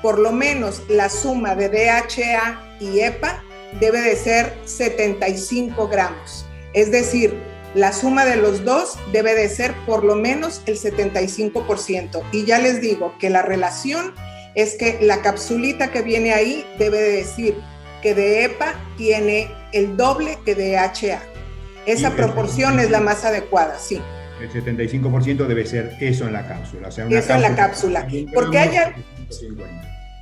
por 0.03 0.19
lo 0.19 0.33
menos 0.33 0.83
la 0.88 1.09
suma 1.09 1.55
de 1.55 1.69
DHA 1.69 2.79
y 2.81 2.99
EPA 2.99 3.45
debe 3.79 4.01
de 4.01 4.16
ser 4.16 4.59
75 4.64 5.87
gramos. 5.87 6.46
Es 6.77 6.91
decir, 6.91 7.35
la 7.75 7.91
suma 7.95 8.27
de 8.27 8.37
los 8.37 8.62
dos 8.65 8.99
debe 9.11 9.35
de 9.35 9.49
ser 9.49 9.75
por 9.87 10.05
lo 10.05 10.15
menos 10.15 10.61
el 10.67 10.77
75%. 10.77 12.23
Y 12.33 12.45
ya 12.45 12.59
les 12.59 12.83
digo 12.83 13.15
que 13.19 13.31
la 13.31 13.41
relación 13.41 14.15
es 14.55 14.75
que 14.75 14.99
la 15.01 15.23
capsulita 15.23 15.91
que 15.91 16.03
viene 16.03 16.35
ahí 16.35 16.67
debe 16.79 16.99
de 16.99 17.12
decir 17.12 17.57
que 18.03 18.15
de 18.15 18.45
EPA 18.45 18.75
tiene 18.99 19.51
el 19.73 19.97
doble 19.97 20.39
que 20.45 20.55
de 20.55 20.77
HA. 20.77 21.23
Esa 21.87 22.15
proporción 22.15 22.79
es 22.79 22.91
la 22.91 23.01
más 23.01 23.25
adecuada, 23.25 23.79
sí. 23.79 23.99
El 24.39 24.51
75% 24.51 25.47
debe 25.47 25.65
ser 25.65 25.97
eso 25.99 26.27
en 26.27 26.35
la 26.35 26.47
cápsula. 26.47 26.89
O 26.89 26.93
sea, 26.93 27.07
eso 27.07 27.35
en 27.35 27.43
la 27.43 27.57
cápsula. 27.57 28.07
Porque 28.35 28.59
haya... 28.59 28.95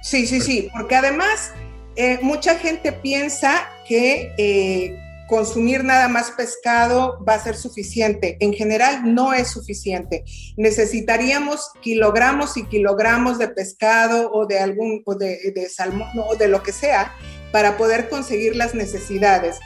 Sí, 0.03 0.27
sí, 0.27 0.41
sí, 0.41 0.69
porque 0.73 0.95
además 0.95 1.53
eh, 1.97 2.21
mucha 2.23 2.57
gente 2.59 2.93
piensa 2.93 3.69
que 3.89 4.33
eh, 4.39 4.97
consumir 5.29 5.85
nada 5.85 6.09
más 6.09 6.31
pescado 6.33 7.19
va 7.27 7.35
a 7.35 7.43
ser 7.43 7.57
suficiente. 7.57 8.37
En 8.41 8.53
general 8.53 9.15
no 9.15 9.33
es 9.33 9.49
suficiente. 9.49 10.25
Necesitaríamos 10.57 11.71
kilogramos 11.81 12.57
y 12.57 12.65
kilogramos 12.65 13.39
de 13.39 13.49
pescado 13.49 14.31
o 14.33 14.47
de 14.47 14.59
algún 14.59 15.03
o 15.07 15.15
de, 15.15 15.69
salmón 15.69 16.09
o 16.29 16.37
de 16.37 16.49
lo 16.49 16.63
que 16.63 16.73
sea 16.73 17.15
para 17.53 17.77
poder 17.77 18.09
conseguir 18.09 18.57
las 18.57 18.75
necesidades. 18.75 19.59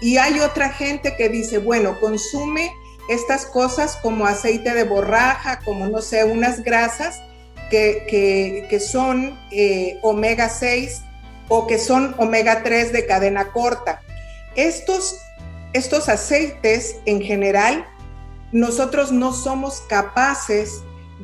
Y 0.00 0.18
hay 0.18 0.40
otra 0.40 0.70
gente 0.70 1.16
que 1.16 1.28
dice, 1.28 1.58
bueno, 1.58 1.98
consume 2.00 2.70
estas 3.08 3.46
cosas 3.46 3.96
como 4.02 4.26
aceite 4.26 4.74
de 4.74 4.84
borraja, 4.84 5.60
como 5.64 5.86
no 5.86 6.02
sé, 6.02 6.24
unas 6.24 6.62
grasas 6.62 7.22
que, 7.70 8.66
que, 8.68 8.80
son 8.80 9.38
eh, 9.50 9.98
omega 10.02 10.48
6 10.48 11.02
o 11.48 11.66
que 11.66 11.78
son 11.78 12.14
omega 12.18 12.62
3 12.62 12.92
de 12.92 13.06
cadena 13.06 13.52
corta. 13.52 14.02
Estos, 14.56 15.20
estos 15.72 16.08
aceites 16.08 16.96
en 17.04 17.20
general, 17.20 17.86
nosotros 18.52 19.12
no 19.12 19.32
somos 19.32 19.82
capaces 19.88 20.82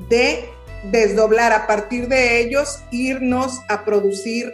de 0.09 0.49
desdoblar 0.90 1.53
a 1.53 1.66
partir 1.66 2.09
de 2.09 2.40
ellos, 2.40 2.83
irnos 2.90 3.61
a 3.68 3.85
producir 3.85 4.53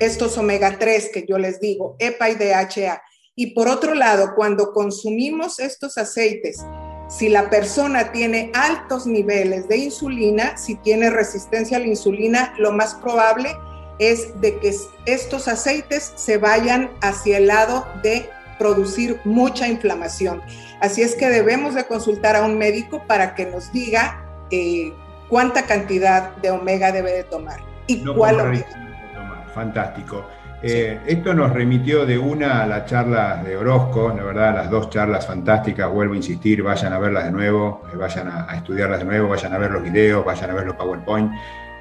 estos 0.00 0.38
omega 0.38 0.78
3 0.78 1.10
que 1.12 1.26
yo 1.28 1.38
les 1.38 1.60
digo, 1.60 1.96
EPA 1.98 2.30
y 2.30 2.34
DHA. 2.36 3.02
Y 3.34 3.48
por 3.48 3.68
otro 3.68 3.94
lado, 3.94 4.34
cuando 4.34 4.72
consumimos 4.72 5.60
estos 5.60 5.98
aceites, 5.98 6.64
si 7.08 7.28
la 7.28 7.50
persona 7.50 8.10
tiene 8.10 8.50
altos 8.54 9.06
niveles 9.06 9.68
de 9.68 9.76
insulina, 9.76 10.56
si 10.56 10.76
tiene 10.76 11.10
resistencia 11.10 11.76
a 11.76 11.80
la 11.80 11.86
insulina, 11.86 12.54
lo 12.58 12.72
más 12.72 12.94
probable 12.94 13.50
es 13.98 14.40
de 14.40 14.58
que 14.58 14.74
estos 15.06 15.48
aceites 15.48 16.12
se 16.16 16.38
vayan 16.38 16.90
hacia 17.00 17.38
el 17.38 17.46
lado 17.46 17.86
de 18.02 18.28
producir 18.58 19.20
mucha 19.24 19.68
inflamación. 19.68 20.42
Así 20.80 21.02
es 21.02 21.14
que 21.14 21.28
debemos 21.28 21.74
de 21.74 21.84
consultar 21.84 22.36
a 22.36 22.44
un 22.44 22.58
médico 22.58 23.02
para 23.06 23.34
que 23.34 23.46
nos 23.46 23.72
diga 23.72 24.22
eh, 24.50 24.92
cuánta 25.28 25.66
cantidad 25.66 26.36
de 26.36 26.50
omega 26.50 26.92
debe 26.92 27.12
de 27.12 27.24
tomar 27.24 27.60
y 27.86 28.04
cuál 28.04 28.40
omega. 28.40 28.66
Fantástico. 29.54 30.26
Eh, 30.62 31.00
esto 31.06 31.34
nos 31.34 31.52
remitió 31.52 32.06
de 32.06 32.18
una 32.18 32.62
a 32.62 32.66
la 32.66 32.84
charla 32.86 33.42
de 33.42 33.56
Orozco, 33.56 34.12
la 34.16 34.22
verdad, 34.22 34.54
las 34.54 34.70
dos 34.70 34.88
charlas 34.90 35.26
fantásticas, 35.26 35.90
vuelvo 35.90 36.14
a 36.14 36.16
insistir, 36.16 36.62
vayan 36.62 36.92
a 36.92 36.98
verlas 36.98 37.24
de 37.24 37.30
nuevo, 37.30 37.82
eh, 37.92 37.96
vayan 37.96 38.28
a, 38.28 38.56
estudiarlas 38.56 39.00
de 39.00 39.04
nuevo, 39.04 39.28
vayan 39.28 39.52
a 39.52 39.58
ver 39.58 39.70
los 39.70 39.82
videos, 39.82 40.24
vayan 40.24 40.50
a 40.50 40.54
ver 40.54 40.66
los 40.66 40.76
PowerPoint 40.76 41.30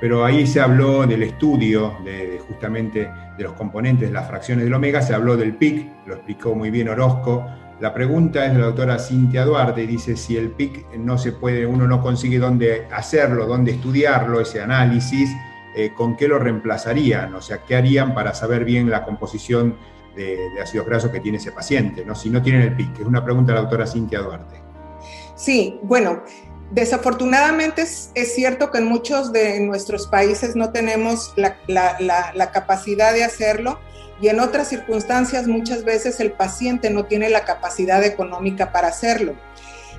pero 0.05 0.23
ahí 0.23 0.45
se 0.45 0.61
habló 0.61 1.07
del 1.07 1.23
estudio 1.23 1.97
de, 2.05 2.39
justamente 2.47 3.11
de 3.35 3.43
los 3.43 3.53
componentes 3.53 4.11
las 4.11 4.27
fracciones 4.27 4.65
del 4.65 4.73
omega, 4.75 5.01
se 5.01 5.15
habló 5.15 5.35
del 5.35 5.55
PIC, 5.55 6.05
lo 6.05 6.13
explicó 6.13 6.53
muy 6.53 6.69
bien 6.69 6.89
Orozco. 6.89 7.43
La 7.79 7.91
pregunta 7.91 8.45
es 8.45 8.53
de 8.53 8.59
la 8.59 8.65
doctora 8.67 8.99
Cintia 8.99 9.43
Duarte, 9.45 9.87
dice 9.87 10.15
si 10.15 10.37
el 10.37 10.51
PIC 10.51 10.97
no 10.99 11.17
se 11.17 11.31
puede, 11.31 11.65
uno 11.65 11.87
no 11.87 12.03
consigue 12.03 12.37
dónde 12.37 12.85
hacerlo, 12.91 13.47
dónde 13.47 13.71
estudiarlo, 13.71 14.39
ese 14.41 14.61
análisis, 14.61 15.31
eh, 15.75 15.91
¿con 15.95 16.15
qué 16.15 16.27
lo 16.27 16.37
reemplazarían? 16.37 17.33
O 17.33 17.41
sea, 17.41 17.63
¿qué 17.63 17.75
harían 17.75 18.13
para 18.13 18.35
saber 18.35 18.63
bien 18.63 18.91
la 18.91 19.03
composición 19.03 19.75
de, 20.15 20.37
de 20.53 20.61
ácidos 20.61 20.85
grasos 20.85 21.09
que 21.09 21.19
tiene 21.19 21.39
ese 21.39 21.51
paciente? 21.51 22.05
¿no? 22.05 22.13
Si 22.13 22.29
no 22.29 22.43
tienen 22.43 22.61
el 22.61 22.75
PIC, 22.75 22.99
es 22.99 23.07
una 23.07 23.25
pregunta 23.25 23.53
de 23.53 23.55
la 23.55 23.61
doctora 23.61 23.87
Cintia 23.87 24.19
Duarte. 24.19 24.61
Sí, 25.35 25.79
bueno, 25.81 26.21
Desafortunadamente 26.71 27.83
es, 27.83 28.33
cierto 28.33 28.71
que 28.71 28.79
en 28.79 28.85
muchos 28.85 29.31
de 29.31 29.59
nuestros 29.59 30.07
países 30.07 30.55
no 30.55 30.71
tenemos 30.71 31.33
la, 31.35 32.51
capacidad 32.51 33.13
de 33.13 33.23
hacerlo 33.23 33.79
y 34.19 34.29
en 34.29 34.39
otras 34.39 34.69
circunstancias 34.69 35.47
muchas 35.47 35.83
veces 35.83 36.19
el 36.19 36.31
paciente 36.31 36.89
no 36.89 37.05
tiene 37.05 37.29
la 37.29 37.45
capacidad 37.45 38.03
económica 38.03 38.71
para 38.71 38.87
hacerlo. 38.87 39.35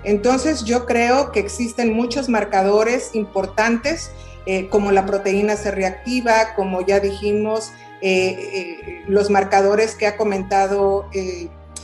Entonces 0.02 0.64
yo 0.64 0.86
creo 0.86 1.30
que 1.30 1.40
existen 1.40 1.92
muchos 1.92 2.28
marcadores 2.28 3.10
importantes 3.14 4.10
eh, 4.44 4.68
como 4.68 4.92
la 4.92 5.06
proteína 5.06 5.56
C 5.56 5.70
reactiva, 5.70 6.54
como 6.54 6.84
ya 6.84 7.00
dijimos, 7.00 7.72
eh, 8.00 8.36
eh, 8.52 9.02
los 9.08 9.30
marcadores 9.30 9.94
que 9.94 10.06
ha 10.06 10.16
comentado 10.16 11.08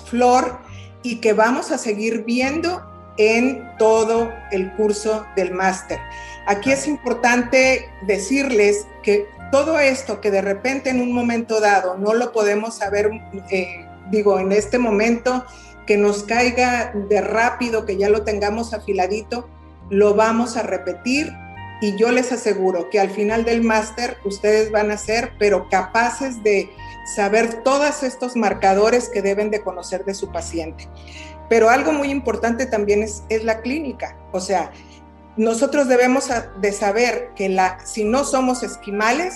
Flor 0.07 0.59
y 1.03 1.17
que 1.17 1.33
vamos 1.33 1.71
a 1.71 1.79
seguir 1.79 2.25
viendo 2.25 2.92
en 3.19 3.77
todo 3.79 4.33
el 4.51 4.73
curso 4.73 5.27
del 5.37 5.53
máster. 5.53 5.99
Aquí 6.47 6.73
es 6.73 6.87
importante 6.87 7.91
decirles 8.07 8.87
que 9.03 9.27
todo 9.51 9.79
esto 9.79 10.21
que 10.21 10.31
de 10.31 10.41
repente 10.41 10.91
en 10.91 11.01
un 11.01 11.13
momento 11.13 11.61
dado 11.61 11.99
no 11.99 12.15
lo 12.15 12.33
podemos 12.33 12.77
saber, 12.77 13.11
eh, 13.51 13.87
digo, 14.11 14.39
en 14.39 14.53
este 14.53 14.79
momento 14.79 15.45
que 15.87 15.97
nos 15.97 16.23
caiga 16.23 16.93
de 16.95 17.21
rápido, 17.21 17.85
que 17.85 17.97
ya 17.97 18.09
lo 18.09 18.23
tengamos 18.23 18.73
afiladito, 18.73 19.49
lo 19.91 20.15
vamos 20.15 20.57
a 20.57 20.63
repetir 20.63 21.33
y 21.83 21.97
yo 21.97 22.13
les 22.13 22.33
aseguro 22.33 22.89
que 22.91 23.01
al 23.01 23.11
final 23.11 23.45
del 23.45 23.63
máster 23.63 24.17
ustedes 24.25 24.71
van 24.71 24.91
a 24.91 24.97
ser, 24.97 25.33
pero 25.39 25.69
capaces 25.69 26.43
de 26.43 26.71
saber 27.15 27.63
todos 27.65 28.05
estos 28.05 28.37
marcadores 28.37 29.09
que 29.09 29.21
deben 29.21 29.51
de 29.51 29.63
conocer 29.63 30.05
de 30.05 30.15
su 30.15 30.31
paciente. 30.31 30.89
Pero 31.49 31.69
algo 31.69 31.93
muy 31.93 32.11
importante 32.11 32.67
también 32.67 33.03
es, 33.03 33.25
es 33.29 33.45
la 33.45 33.61
clínica. 33.61 34.17
O 34.33 34.41
sea, 34.41 34.71
nosotros 35.37 35.89
debemos 35.89 36.29
de 36.61 36.73
saber 36.73 37.31
que 37.35 37.49
la, 37.49 37.79
si 37.85 38.05
no 38.05 38.25
somos 38.25 38.63
esquimales, 38.63 39.35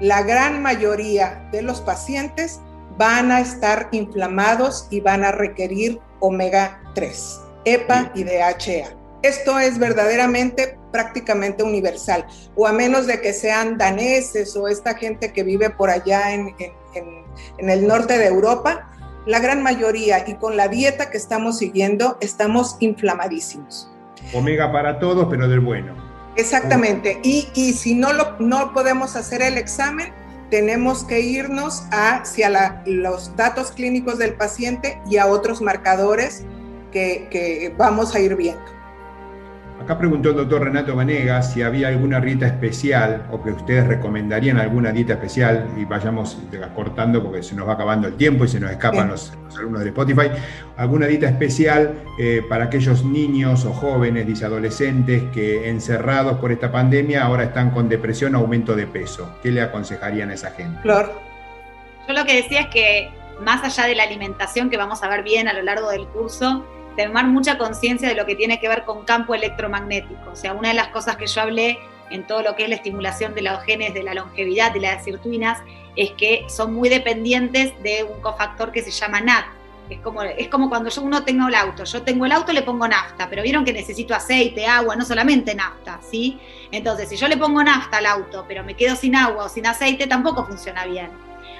la 0.00 0.22
gran 0.22 0.62
mayoría 0.62 1.48
de 1.52 1.62
los 1.62 1.80
pacientes 1.80 2.60
van 2.98 3.32
a 3.32 3.40
estar 3.40 3.88
inflamados 3.92 4.86
y 4.90 5.00
van 5.00 5.24
a 5.24 5.32
requerir 5.32 6.00
omega 6.20 6.82
3, 6.94 7.40
EPA 7.64 8.12
y 8.14 8.24
DHA. 8.24 8.96
Esto 9.22 9.58
es 9.58 9.78
verdaderamente 9.78 10.78
prácticamente 10.92 11.62
universal, 11.62 12.26
o 12.56 12.66
a 12.66 12.72
menos 12.72 13.06
de 13.06 13.20
que 13.20 13.32
sean 13.32 13.78
daneses 13.78 14.56
o 14.56 14.68
esta 14.68 14.94
gente 14.94 15.32
que 15.32 15.42
vive 15.42 15.70
por 15.70 15.88
allá 15.88 16.32
en, 16.32 16.54
en, 16.58 17.24
en 17.58 17.70
el 17.70 17.86
norte 17.86 18.18
de 18.18 18.26
Europa, 18.26 18.90
la 19.26 19.38
gran 19.38 19.62
mayoría 19.62 20.28
y 20.28 20.34
con 20.34 20.56
la 20.56 20.68
dieta 20.68 21.10
que 21.10 21.16
estamos 21.16 21.58
siguiendo, 21.58 22.16
estamos 22.20 22.76
inflamadísimos. 22.80 23.90
Omega 24.32 24.72
para 24.72 24.98
todos, 24.98 25.26
pero 25.30 25.48
del 25.48 25.60
bueno. 25.60 25.94
Exactamente. 26.36 27.20
Y, 27.22 27.48
y 27.54 27.72
si 27.72 27.94
no, 27.94 28.12
lo, 28.12 28.36
no 28.38 28.72
podemos 28.72 29.16
hacer 29.16 29.42
el 29.42 29.58
examen, 29.58 30.12
tenemos 30.50 31.04
que 31.04 31.20
irnos 31.20 31.84
hacia 31.90 32.82
los 32.86 33.36
datos 33.36 33.72
clínicos 33.72 34.18
del 34.18 34.34
paciente 34.34 35.00
y 35.08 35.16
a 35.18 35.26
otros 35.26 35.60
marcadores 35.60 36.44
que, 36.92 37.28
que 37.30 37.74
vamos 37.76 38.14
a 38.14 38.20
ir 38.20 38.36
viendo. 38.36 38.79
Acá 39.80 39.96
preguntó 39.96 40.28
el 40.28 40.36
doctor 40.36 40.64
Renato 40.64 40.94
Vanegas 40.94 41.54
si 41.54 41.62
había 41.62 41.88
alguna 41.88 42.20
dieta 42.20 42.46
especial 42.46 43.26
o 43.30 43.42
que 43.42 43.50
ustedes 43.50 43.86
recomendarían 43.86 44.58
alguna 44.58 44.92
dieta 44.92 45.14
especial 45.14 45.70
y 45.74 45.86
vayamos 45.86 46.36
cortando 46.74 47.22
porque 47.22 47.42
se 47.42 47.54
nos 47.54 47.66
va 47.66 47.72
acabando 47.72 48.06
el 48.06 48.14
tiempo 48.14 48.44
y 48.44 48.48
se 48.48 48.60
nos 48.60 48.70
escapan 48.70 49.08
los, 49.08 49.32
alumnos 49.56 49.82
de 49.82 49.88
Spotify. 49.88 50.28
¿Alguna 50.76 51.06
dieta 51.06 51.30
especial 51.30 51.94
eh, 52.18 52.42
para 52.46 52.64
aquellos 52.64 53.04
niños 53.04 53.64
o 53.64 53.72
jóvenes, 53.72 54.26
dice 54.26 54.44
adolescentes 54.44 55.22
que 55.32 55.70
encerrados 55.70 56.38
por 56.38 56.52
esta 56.52 56.70
pandemia 56.70 57.24
ahora 57.24 57.44
están 57.44 57.70
con 57.70 57.88
depresión 57.88 58.34
o 58.34 58.40
aumento 58.40 58.76
de 58.76 58.86
peso? 58.86 59.34
¿Qué 59.42 59.50
le 59.50 59.62
aconsejarían 59.62 60.28
a 60.28 60.34
esa 60.34 60.50
gente? 60.50 60.78
Flor. 60.82 61.10
Yo 62.06 62.12
lo 62.12 62.26
que 62.26 62.36
decía 62.36 62.60
es 62.60 62.66
que 62.66 63.08
más 63.40 63.64
allá 63.64 63.88
de 63.88 63.94
la 63.94 64.02
alimentación 64.02 64.68
que 64.68 64.76
vamos 64.76 65.02
a 65.02 65.08
ver 65.08 65.22
bien 65.22 65.48
a 65.48 65.54
lo 65.54 65.62
largo 65.62 65.88
del 65.88 66.06
curso, 66.08 66.66
tomar 66.96 67.26
mucha 67.26 67.58
conciencia 67.58 68.08
de 68.08 68.14
lo 68.14 68.26
que 68.26 68.36
tiene 68.36 68.60
que 68.60 68.68
ver 68.68 68.84
con 68.84 69.04
campo 69.04 69.34
electromagnético. 69.34 70.30
O 70.30 70.36
sea, 70.36 70.52
una 70.52 70.68
de 70.68 70.74
las 70.74 70.88
cosas 70.88 71.16
que 71.16 71.26
yo 71.26 71.40
hablé 71.40 71.78
en 72.10 72.26
todo 72.26 72.42
lo 72.42 72.56
que 72.56 72.64
es 72.64 72.68
la 72.68 72.74
estimulación 72.76 73.34
de 73.34 73.42
los 73.42 73.62
genes 73.62 73.94
de 73.94 74.02
la 74.02 74.14
longevidad, 74.14 74.72
de 74.72 74.80
las 74.80 75.04
sirtuinas, 75.04 75.58
es 75.96 76.10
que 76.12 76.44
son 76.48 76.74
muy 76.74 76.88
dependientes 76.88 77.72
de 77.82 78.04
un 78.04 78.20
cofactor 78.20 78.72
que 78.72 78.82
se 78.82 78.90
llama 78.90 79.20
NAT. 79.20 79.46
Es 79.88 79.98
como, 80.00 80.22
es 80.22 80.48
como 80.48 80.68
cuando 80.68 80.88
yo 80.88 81.02
uno 81.02 81.24
tengo 81.24 81.48
el 81.48 81.54
auto, 81.54 81.82
yo 81.82 82.02
tengo 82.02 82.24
el 82.24 82.30
auto 82.30 82.52
le 82.52 82.62
pongo 82.62 82.86
nafta, 82.86 83.28
pero 83.28 83.42
vieron 83.42 83.64
que 83.64 83.72
necesito 83.72 84.14
aceite, 84.14 84.64
agua, 84.64 84.94
no 84.94 85.04
solamente 85.04 85.52
nafta, 85.52 85.98
¿sí? 86.08 86.38
Entonces, 86.70 87.08
si 87.08 87.16
yo 87.16 87.26
le 87.26 87.36
pongo 87.36 87.62
nafta 87.64 87.98
al 87.98 88.06
auto, 88.06 88.44
pero 88.46 88.62
me 88.62 88.74
quedo 88.74 88.94
sin 88.94 89.16
agua 89.16 89.46
o 89.46 89.48
sin 89.48 89.66
aceite, 89.66 90.06
tampoco 90.06 90.46
funciona 90.46 90.86
bien 90.86 91.10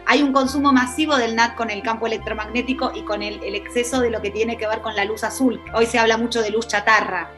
hay 0.06 0.22
un 0.22 0.32
consumo 0.32 0.72
masivo 0.72 1.16
del 1.16 1.36
NAT 1.36 1.54
con 1.54 1.70
el 1.70 1.82
campo 1.82 2.06
electromagnético 2.06 2.92
y 2.94 3.02
con 3.02 3.22
el, 3.22 3.42
exceso 3.54 4.00
de 4.00 4.10
lo 4.10 4.20
que 4.20 4.30
tiene 4.30 4.56
que 4.56 4.66
ver 4.66 4.80
con 4.80 4.96
la 4.96 5.04
luz 5.04 5.24
azul. 5.24 5.60
Hoy 5.74 5.86
se 5.86 5.98
habla 5.98 6.16
mucho 6.16 6.42
de 6.42 6.50
luz 6.50 6.66
chatarra. 6.66 7.30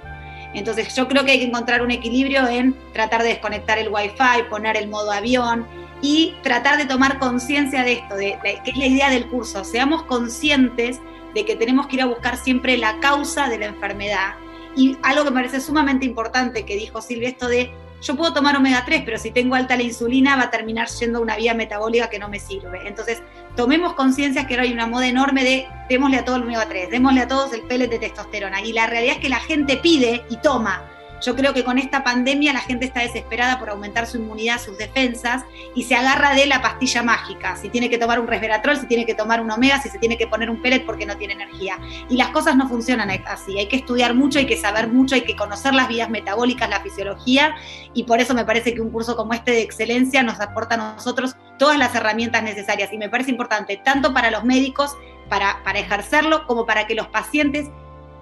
Entonces 0.55 0.95
yo 0.95 1.09
creo 1.09 1.25
que 1.25 1.33
hay 1.33 1.39
que 1.39 1.47
encontrar 1.47 1.83
un 1.83 1.91
equilibrio 1.91 2.47
en 2.47 2.77
tratar 2.93 3.23
de 3.23 3.31
desconectar 3.31 3.79
el 3.79 3.89
wifi, 3.89 4.43
poner 4.51 4.77
el 4.77 4.89
modo 4.89 5.11
avión 5.11 5.67
y 6.03 6.35
tratar 6.43 6.77
de 6.77 6.85
tomar 6.85 7.19
conciencia 7.19 7.85
de 7.85 7.93
esto, 7.93 8.17
de, 8.17 8.39
que 8.43 8.71
es 8.71 8.77
la 8.77 8.87
idea 8.87 9.11
del 9.11 9.29
curso. 9.29 9.65
Seamos 9.65 10.03
conscientes 10.05 11.01
de 11.35 11.45
que 11.45 11.57
tenemos 11.57 11.87
que 11.87 11.97
ir 11.97 12.03
a 12.03 12.07
buscar 12.07 12.37
siempre 12.37 12.77
la 12.77 12.99
causa 13.01 13.49
de 13.49 13.59
la 13.59 13.65
enfermedad 13.67 14.35
Y 14.77 14.99
algo 15.03 15.25
que 15.25 15.31
me 15.31 15.37
parece 15.37 15.63
sumamente 15.63 16.05
importante 16.05 16.67
que 16.67 16.77
dijo 16.77 17.01
Silvia, 17.01 17.31
esto 17.31 17.49
de 17.49 17.73
yo 18.03 18.17
puedo 18.17 18.33
tomar 18.33 18.57
omega 18.57 18.85
3, 18.85 19.03
pero 19.05 19.17
si 19.17 19.31
tengo 19.31 19.55
alta 19.55 19.77
la 19.77 19.85
insulina 19.85 20.37
va 20.37 20.45
a 20.45 20.51
terminar 20.51 20.89
siendo 20.89 21.21
una 21.21 21.37
vía 21.37 21.55
metabólica 21.55 22.11
que 22.11 22.19
no 22.19 22.29
me 22.29 22.41
sirve. 22.41 22.87
Entonces, 22.87 23.23
tomemos 23.57 23.95
conciencia 23.95 24.47
que 24.47 24.55
ahora 24.55 24.65
hay 24.65 24.73
una 24.73 24.87
moda 24.87 25.07
enorme 25.07 25.45
de 25.45 25.69
démosle 25.89 26.19
a 26.19 26.25
todo 26.25 26.37
el 26.37 26.43
omega 26.43 26.69
3, 26.69 26.91
démosle 26.91 27.21
a 27.21 27.29
todos 27.29 27.53
el 27.53 27.63
pellet 27.63 27.89
de 27.89 27.99
testosterona. 27.99 28.61
Y 28.61 28.73
la 28.73 28.87
realidad 28.87 29.17
es 29.17 29.21
que 29.21 29.29
la 29.29 29.41
gente 29.41 29.77
pide 29.77 30.25
y 30.29 30.37
toma 30.39 30.92
yo 31.25 31.37
creo 31.37 31.55
que 31.55 31.65
con 31.65 31.79
esta 31.79 32.05
pandemia 32.05 32.53
la 32.53 32.61
gente 32.61 32.85
está 32.85 33.01
desesperada 33.01 33.59
por 33.59 33.71
aumentar 33.71 34.07
su 34.07 34.19
inmunidad, 34.19 34.61
sus 34.61 34.77
defensas, 34.77 35.45
y 35.75 35.85
se 35.85 35.95
agarra 35.95 36.35
de 36.35 36.47
la 36.47 36.61
pastilla 36.61 37.03
mágica. 37.03 37.57
Si 37.57 37.69
tiene 37.69 37.89
que 37.89 37.99
tomar 37.99 38.21
un 38.21 38.27
resveratrol, 38.27 38.77
si 38.77 38.87
tiene 38.87 39.07
que 39.07 39.15
tomar 39.15 39.41
un 39.41 39.51
omega, 39.51 39.81
si 39.81 39.89
se 39.89 39.99
tiene 39.99 40.19
que 40.19 40.27
poner 40.27 40.51
un 40.51 40.61
pellet 40.61 40.85
porque 40.85 41.07
no 41.07 41.17
tiene 41.17 41.35
energía. 41.35 41.79
Y 42.09 42.17
las 42.17 42.29
cosas 42.29 42.57
no 42.57 42.69
funcionan 42.69 43.11
así. 43.27 43.59
Hay 43.59 43.69
que 43.69 43.77
estudiar 43.77 44.15
mucho, 44.15 44.39
hay 44.39 44.47
que 44.47 44.57
saber 44.57 44.89
mucho, 44.89 45.15
hay 45.15 45.23
que 45.23 45.37
conocer 45.37 45.75
las 45.75 45.89
vías 45.89 46.11
metabólicas, 46.11 46.69
la 46.69 46.81
fisiología, 46.81 47.55
y 47.95 48.05
por 48.05 48.21
eso 48.21 48.35
me 48.35 48.45
parece 48.45 48.75
que 48.75 48.81
un 48.81 48.91
curso 48.91 49.17
como 49.17 49.33
este 49.33 49.53
de 49.53 49.63
excelencia 49.63 50.23
nos 50.23 50.41
aporta 50.41 50.75
a 50.75 50.95
nosotros 50.95 51.37
todas 51.59 51.79
las 51.79 51.95
herramientas 51.95 52.43
necesarias. 52.43 52.93
Y 52.93 52.99
me 52.99 53.09
parece 53.09 53.31
importante, 53.31 53.81
tanto 53.85 54.13
para 54.13 54.31
los 54.31 54.45
médicos, 54.45 54.97
para, 55.29 55.63
para 55.63 55.79
ejercerlo, 55.79 56.47
como 56.47 56.67
para 56.67 56.87
que 56.87 56.95
los 56.95 57.07
pacientes 57.09 57.69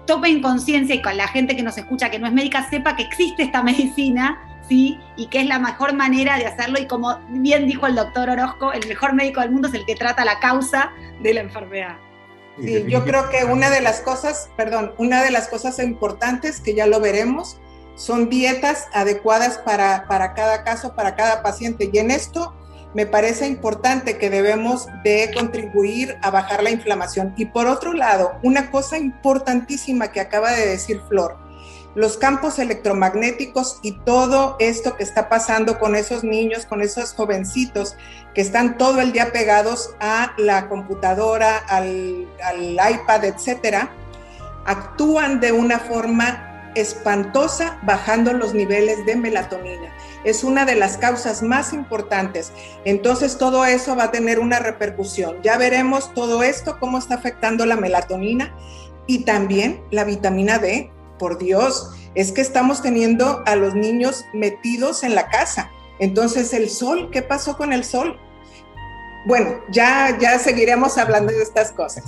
tomen 0.05 0.41
conciencia 0.41 0.95
y 0.95 1.01
con 1.01 1.17
la 1.17 1.27
gente 1.27 1.55
que 1.55 1.63
nos 1.63 1.77
escucha 1.77 2.09
que 2.09 2.19
no 2.19 2.27
es 2.27 2.33
médica 2.33 2.69
sepa 2.69 2.95
que 2.95 3.03
existe 3.03 3.43
esta 3.43 3.63
medicina, 3.63 4.39
¿sí? 4.67 4.99
Y 5.15 5.27
que 5.27 5.41
es 5.41 5.47
la 5.47 5.59
mejor 5.59 5.93
manera 5.93 6.37
de 6.37 6.45
hacerlo. 6.45 6.79
Y 6.79 6.87
como 6.87 7.19
bien 7.29 7.67
dijo 7.67 7.87
el 7.87 7.95
doctor 7.95 8.29
Orozco, 8.29 8.73
el 8.73 8.87
mejor 8.87 9.13
médico 9.13 9.41
del 9.41 9.51
mundo 9.51 9.67
es 9.67 9.73
el 9.73 9.85
que 9.85 9.95
trata 9.95 10.25
la 10.25 10.39
causa 10.39 10.91
de 11.21 11.33
la 11.33 11.41
enfermedad. 11.41 11.97
Sí, 12.59 12.85
yo 12.87 13.03
creo 13.05 13.29
que 13.29 13.45
una 13.45 13.69
de 13.69 13.81
las 13.81 14.01
cosas, 14.01 14.49
perdón, 14.57 14.93
una 14.97 15.23
de 15.23 15.31
las 15.31 15.47
cosas 15.47 15.79
importantes 15.79 16.59
que 16.59 16.75
ya 16.75 16.85
lo 16.85 16.99
veremos 16.99 17.59
son 17.95 18.29
dietas 18.29 18.87
adecuadas 18.93 19.57
para, 19.59 20.05
para 20.07 20.33
cada 20.33 20.63
caso, 20.63 20.95
para 20.95 21.15
cada 21.15 21.43
paciente. 21.43 21.89
Y 21.91 21.97
en 21.97 22.11
esto 22.11 22.53
me 22.93 23.05
parece 23.05 23.47
importante 23.47 24.17
que 24.17 24.29
debemos 24.29 24.87
de 25.03 25.31
contribuir 25.33 26.17
a 26.21 26.29
bajar 26.29 26.63
la 26.63 26.71
inflamación. 26.71 27.33
Y 27.37 27.45
por 27.45 27.67
otro 27.67 27.93
lado, 27.93 28.33
una 28.43 28.71
cosa 28.71 28.97
importantísima 28.97 30.11
que 30.11 30.19
acaba 30.19 30.51
de 30.51 30.67
decir 30.67 31.01
Flor, 31.07 31.37
los 31.95 32.17
campos 32.17 32.57
electromagnéticos 32.59 33.79
y 33.81 33.99
todo 33.99 34.55
esto 34.59 34.95
que 34.95 35.03
está 35.03 35.27
pasando 35.27 35.77
con 35.77 35.95
esos 35.95 36.23
niños, 36.23 36.65
con 36.65 36.81
esos 36.81 37.13
jovencitos 37.13 37.95
que 38.33 38.41
están 38.41 38.77
todo 38.77 39.01
el 39.01 39.11
día 39.11 39.31
pegados 39.33 39.93
a 39.99 40.33
la 40.37 40.69
computadora, 40.69 41.57
al, 41.57 42.27
iPad, 42.71 43.25
etcétera, 43.25 43.91
actúan 44.65 45.41
de 45.41 45.51
una 45.51 45.79
forma 45.79 46.50
espantosa 46.75 47.79
bajando 47.83 48.33
los 48.33 48.53
niveles 48.53 49.05
de 49.05 49.15
melatonina 49.15 49.91
es 50.23 50.43
una 50.43 50.65
de 50.65 50.75
las 50.75 50.97
causas 50.97 51.41
más 51.41 51.73
importantes. 51.73 52.51
Entonces 52.85 53.37
todo 53.37 53.65
eso 53.65 53.95
va 53.95 54.05
a 54.05 54.11
tener 54.11 54.39
una 54.39 54.59
repercusión. 54.59 55.37
Ya 55.41 55.57
veremos 55.57 56.13
todo 56.13 56.43
esto, 56.43 56.79
cómo 56.79 56.97
está 56.97 57.15
afectando 57.15 57.65
la 57.65 57.75
melatonina 57.75 58.53
y 59.07 59.25
también 59.25 59.81
la 59.91 60.03
vitamina 60.03 60.59
D. 60.59 60.91
Por 61.17 61.37
Dios, 61.37 61.91
es 62.15 62.31
que 62.31 62.41
estamos 62.41 62.81
teniendo 62.81 63.43
a 63.45 63.55
los 63.55 63.75
niños 63.75 64.25
metidos 64.33 65.03
en 65.03 65.13
la 65.13 65.29
casa. 65.29 65.69
Entonces 65.99 66.51
el 66.53 66.67
sol, 66.69 67.09
¿qué 67.11 67.21
pasó 67.21 67.57
con 67.57 67.73
el 67.73 67.83
sol? 67.83 68.19
Bueno, 69.27 69.61
ya, 69.69 70.17
ya 70.19 70.39
seguiremos 70.39 70.97
hablando 70.97 71.31
de 71.31 71.43
estas 71.43 71.71
cosas. 71.71 72.03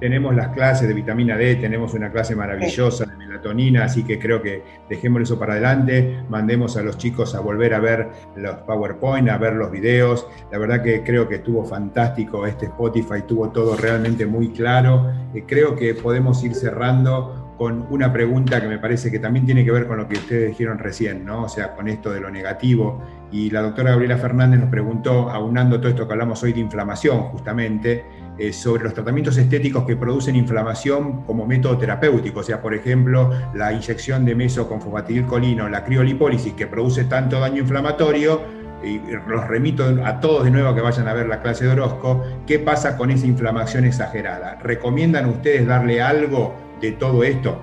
Tenemos, 0.00 0.34
las 0.34 0.48
clases 0.48 0.88
de 0.88 0.94
vitamina 0.94 1.36
D, 1.36 1.56
tenemos 1.56 1.94
una 1.94 2.10
clase 2.10 2.34
maravillosa 2.34 3.04
de 3.04 3.16
melatonina, 3.16 3.84
así 3.84 4.02
que 4.02 4.18
creo 4.18 4.40
que 4.40 4.62
dejemos 4.88 5.22
eso 5.22 5.38
para 5.38 5.52
adelante, 5.52 6.24
mandemos 6.28 6.76
a 6.76 6.82
los 6.82 6.96
chicos 6.96 7.34
a 7.34 7.40
volver 7.40 7.74
a 7.74 7.80
ver 7.80 8.08
los 8.36 8.56
PowerPoint, 8.62 9.28
a 9.28 9.36
ver 9.38 9.54
los 9.54 9.70
videos. 9.70 10.26
La 10.50 10.58
verdad 10.58 10.82
que 10.82 11.02
creo 11.02 11.28
que 11.28 11.36
estuvo 11.36 11.64
fantástico 11.64 12.46
este 12.46 12.66
Spotify, 12.66 13.22
tuvo 13.26 13.50
todo 13.50 13.76
realmente 13.76 14.26
muy 14.26 14.50
claro. 14.50 15.12
Eh, 15.34 15.44
creo 15.46 15.76
que 15.76 15.94
podemos 15.94 16.42
ir 16.44 16.54
cerrando 16.54 17.50
con 17.60 17.86
una 17.90 18.10
pregunta 18.10 18.58
que 18.58 18.68
me 18.68 18.78
parece 18.78 19.10
que 19.10 19.18
también 19.18 19.44
tiene 19.44 19.66
que 19.66 19.70
ver 19.70 19.86
con 19.86 19.98
lo 19.98 20.08
que 20.08 20.14
ustedes 20.14 20.48
dijeron 20.48 20.78
recién, 20.78 21.26
¿no? 21.26 21.42
O 21.42 21.48
sea, 21.50 21.74
con 21.74 21.88
esto 21.88 22.10
de 22.10 22.18
lo 22.18 22.30
negativo. 22.30 23.02
Y 23.30 23.50
la 23.50 23.60
doctora 23.60 23.90
Gabriela 23.90 24.16
Fernández 24.16 24.60
nos 24.60 24.70
preguntó, 24.70 25.28
aunando 25.28 25.78
todo 25.78 25.90
esto 25.90 26.06
que 26.06 26.12
hablamos 26.14 26.42
hoy 26.42 26.54
de 26.54 26.60
inflamación, 26.60 27.20
justamente, 27.24 28.02
eh, 28.40 28.54
sobre 28.54 28.84
los 28.84 28.94
tratamientos 28.94 29.36
estéticos 29.36 29.84
que 29.84 29.96
producen 29.96 30.34
inflamación 30.34 31.24
como 31.26 31.46
método 31.46 31.76
terapéutico. 31.76 32.40
O 32.40 32.42
sea, 32.42 32.62
por 32.62 32.72
ejemplo, 32.72 33.30
la 33.52 33.70
inyección 33.70 34.24
de 34.24 34.34
meso 34.34 34.66
con 34.66 34.80
colino, 35.26 35.68
la 35.68 35.84
criolipólisis, 35.84 36.54
que 36.54 36.66
produce 36.66 37.04
tanto 37.04 37.38
daño 37.38 37.58
inflamatorio, 37.58 38.40
y 38.82 38.98
los 39.28 39.46
remito 39.46 39.84
a 40.06 40.20
todos 40.20 40.44
de 40.44 40.50
nuevo 40.50 40.74
que 40.74 40.80
vayan 40.80 41.06
a 41.06 41.12
ver 41.12 41.28
la 41.28 41.42
clase 41.42 41.66
de 41.66 41.72
Orozco, 41.72 42.24
¿qué 42.46 42.58
pasa 42.58 42.96
con 42.96 43.10
esa 43.10 43.26
inflamación 43.26 43.84
exagerada? 43.84 44.58
¿Recomiendan 44.62 45.26
ustedes 45.26 45.66
darle 45.66 46.00
algo 46.00 46.54
de 46.80 46.92
todo 46.92 47.22
esto, 47.22 47.60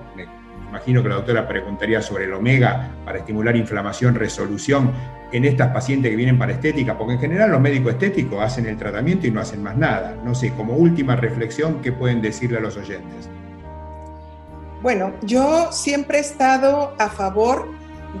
imagino 0.68 1.02
que 1.02 1.08
la 1.08 1.16
doctora 1.16 1.48
preguntaría 1.48 2.02
sobre 2.02 2.24
el 2.24 2.32
omega 2.32 2.90
para 3.04 3.18
estimular 3.18 3.56
inflamación, 3.56 4.14
resolución 4.14 4.92
en 5.32 5.44
estas 5.44 5.72
pacientes 5.72 6.10
que 6.10 6.16
vienen 6.16 6.38
para 6.38 6.52
estética, 6.52 6.96
porque 6.96 7.14
en 7.14 7.20
general 7.20 7.50
los 7.50 7.60
médicos 7.60 7.92
estéticos 7.92 8.42
hacen 8.42 8.66
el 8.66 8.76
tratamiento 8.76 9.26
y 9.26 9.30
no 9.30 9.40
hacen 9.40 9.62
más 9.62 9.76
nada. 9.76 10.16
No 10.24 10.34
sé, 10.34 10.52
como 10.54 10.74
última 10.74 11.16
reflexión, 11.16 11.80
¿qué 11.82 11.92
pueden 11.92 12.22
decirle 12.22 12.58
a 12.58 12.60
los 12.60 12.76
oyentes? 12.76 13.28
Bueno, 14.82 15.12
yo 15.22 15.72
siempre 15.72 16.18
he 16.18 16.20
estado 16.20 16.94
a 16.98 17.08
favor 17.08 17.68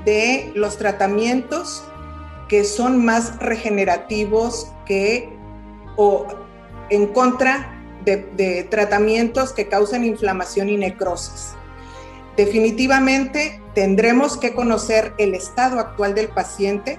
de 0.04 0.52
los 0.54 0.76
tratamientos 0.76 1.84
que 2.48 2.64
son 2.64 3.04
más 3.04 3.38
regenerativos 3.38 4.72
que 4.86 5.30
o 5.96 6.26
en 6.90 7.06
contra 7.08 7.74
de, 8.04 8.66
tratamientos 8.70 9.52
que 9.52 9.68
causan 9.68 10.04
inflamación 10.04 10.70
y 10.70 10.76
necrosis. 10.76 11.54
Definitivamente 12.38 13.60
tendremos 13.74 14.36
que 14.36 14.54
conocer 14.54 15.12
el 15.18 15.34
estado 15.34 15.80
actual 15.80 16.14
del 16.14 16.28
paciente 16.28 16.96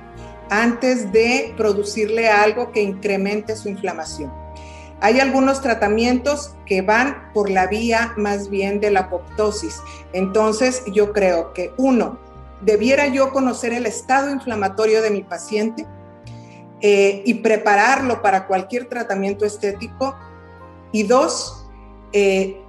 antes 0.49 1.13
de 1.13 1.53
producirle 1.55 2.27
algo 2.27 2.73
que 2.73 2.81
incremente 2.81 3.55
su 3.55 3.69
inflamación. 3.69 4.33
Hay 4.99 5.21
algunos 5.21 5.61
tratamientos 5.61 6.55
que 6.65 6.81
van 6.81 7.31
por 7.33 7.49
la 7.49 7.67
vía 7.67 8.13
más 8.17 8.49
bien 8.49 8.81
de 8.81 8.91
la 8.91 8.99
apoptosis. 9.01 9.79
Entonces, 10.11 10.83
yo 10.91 11.13
creo 11.13 11.53
que 11.53 11.71
uno, 11.77 12.19
debiera 12.59 13.07
yo 13.07 13.31
conocer 13.31 13.71
el 13.71 13.85
estado 13.85 14.31
inflamatorio 14.31 15.01
de 15.01 15.09
mi 15.09 15.23
paciente 15.23 15.87
eh, 16.81 17.23
y 17.25 17.35
prepararlo 17.35 18.21
para 18.21 18.45
cualquier 18.45 18.89
tratamiento 18.89 19.45
estético 19.45 20.17
y 20.91 21.03
dos, 21.03 21.65
eh, 22.11 22.61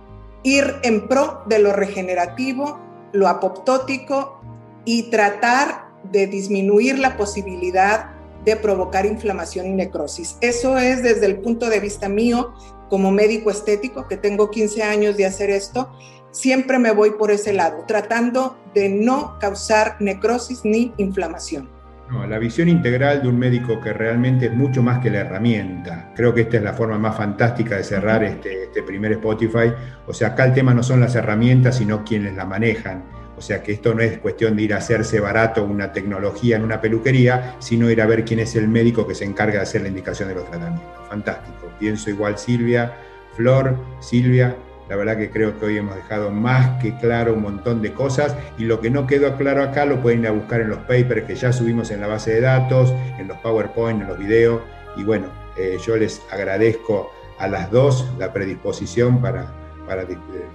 ir 0.42 0.76
en 0.82 1.08
pro 1.08 1.42
de 1.46 1.58
lo 1.58 1.72
regenerativo, 1.72 2.78
lo 3.12 3.28
apoptótico 3.28 4.40
y 4.84 5.10
tratar 5.10 5.90
de 6.04 6.26
disminuir 6.26 6.98
la 6.98 7.16
posibilidad 7.16 8.10
de 8.44 8.56
provocar 8.56 9.04
inflamación 9.04 9.66
y 9.66 9.72
necrosis. 9.72 10.36
Eso 10.40 10.78
es 10.78 11.02
desde 11.02 11.26
el 11.26 11.40
punto 11.40 11.68
de 11.68 11.80
vista 11.80 12.08
mío 12.08 12.54
como 12.88 13.10
médico 13.10 13.50
estético, 13.50 14.08
que 14.08 14.16
tengo 14.16 14.50
15 14.50 14.82
años 14.82 15.16
de 15.16 15.26
hacer 15.26 15.50
esto, 15.50 15.90
siempre 16.32 16.78
me 16.78 16.90
voy 16.90 17.12
por 17.12 17.30
ese 17.30 17.52
lado, 17.52 17.84
tratando 17.86 18.56
de 18.74 18.88
no 18.88 19.38
causar 19.38 19.96
necrosis 20.00 20.64
ni 20.64 20.92
inflamación. 20.96 21.79
No, 22.10 22.26
la 22.26 22.38
visión 22.38 22.68
integral 22.68 23.22
de 23.22 23.28
un 23.28 23.38
médico 23.38 23.80
que 23.80 23.92
realmente 23.92 24.46
es 24.46 24.52
mucho 24.52 24.82
más 24.82 24.98
que 24.98 25.10
la 25.10 25.20
herramienta. 25.20 26.10
Creo 26.16 26.34
que 26.34 26.40
esta 26.40 26.56
es 26.56 26.62
la 26.64 26.72
forma 26.72 26.98
más 26.98 27.16
fantástica 27.16 27.76
de 27.76 27.84
cerrar 27.84 28.24
este, 28.24 28.64
este 28.64 28.82
primer 28.82 29.12
Spotify. 29.12 29.72
O 30.06 30.12
sea, 30.12 30.28
acá 30.28 30.44
el 30.44 30.52
tema 30.52 30.74
no 30.74 30.82
son 30.82 31.00
las 31.00 31.14
herramientas, 31.14 31.76
sino 31.76 32.04
quienes 32.04 32.34
la 32.34 32.44
manejan. 32.44 33.04
O 33.36 33.40
sea, 33.40 33.62
que 33.62 33.72
esto 33.72 33.94
no 33.94 34.02
es 34.02 34.18
cuestión 34.18 34.56
de 34.56 34.62
ir 34.62 34.74
a 34.74 34.78
hacerse 34.78 35.20
barato 35.20 35.64
una 35.64 35.92
tecnología 35.92 36.56
en 36.56 36.64
una 36.64 36.80
peluquería, 36.80 37.54
sino 37.60 37.88
ir 37.90 38.02
a 38.02 38.06
ver 38.06 38.24
quién 38.24 38.40
es 38.40 38.56
el 38.56 38.66
médico 38.66 39.06
que 39.06 39.14
se 39.14 39.24
encarga 39.24 39.54
de 39.54 39.62
hacer 39.62 39.82
la 39.82 39.88
indicación 39.88 40.28
de 40.28 40.34
los 40.34 40.44
tratamientos. 40.50 41.08
Fantástico. 41.08 41.70
Pienso 41.78 42.10
igual 42.10 42.36
Silvia, 42.36 42.92
Flor, 43.36 43.78
Silvia, 44.00 44.56
la 44.90 44.96
verdad 44.96 45.16
que 45.16 45.30
creo 45.30 45.56
que 45.56 45.66
hoy 45.66 45.78
hemos 45.78 45.94
dejado 45.94 46.32
más 46.32 46.82
que 46.82 46.96
claro 46.96 47.34
un 47.34 47.42
montón 47.42 47.80
de 47.80 47.92
cosas 47.92 48.36
y 48.58 48.64
lo 48.64 48.80
que 48.80 48.90
no 48.90 49.06
quedó 49.06 49.36
claro 49.36 49.62
acá 49.62 49.84
lo 49.84 50.02
pueden 50.02 50.22
ir 50.22 50.26
a 50.26 50.32
buscar 50.32 50.60
en 50.60 50.68
los 50.68 50.80
papers 50.80 51.26
que 51.26 51.36
ya 51.36 51.52
subimos 51.52 51.92
en 51.92 52.00
la 52.00 52.08
base 52.08 52.32
de 52.32 52.40
datos, 52.40 52.92
en 53.16 53.28
los 53.28 53.38
PowerPoint, 53.38 54.02
en 54.02 54.08
los 54.08 54.18
videos. 54.18 54.60
Y 54.96 55.04
bueno, 55.04 55.28
eh, 55.56 55.78
yo 55.86 55.96
les 55.96 56.20
agradezco 56.32 57.12
a 57.38 57.46
las 57.46 57.70
dos 57.70 58.10
la 58.18 58.32
predisposición 58.32 59.22
para, 59.22 59.54
para 59.86 60.04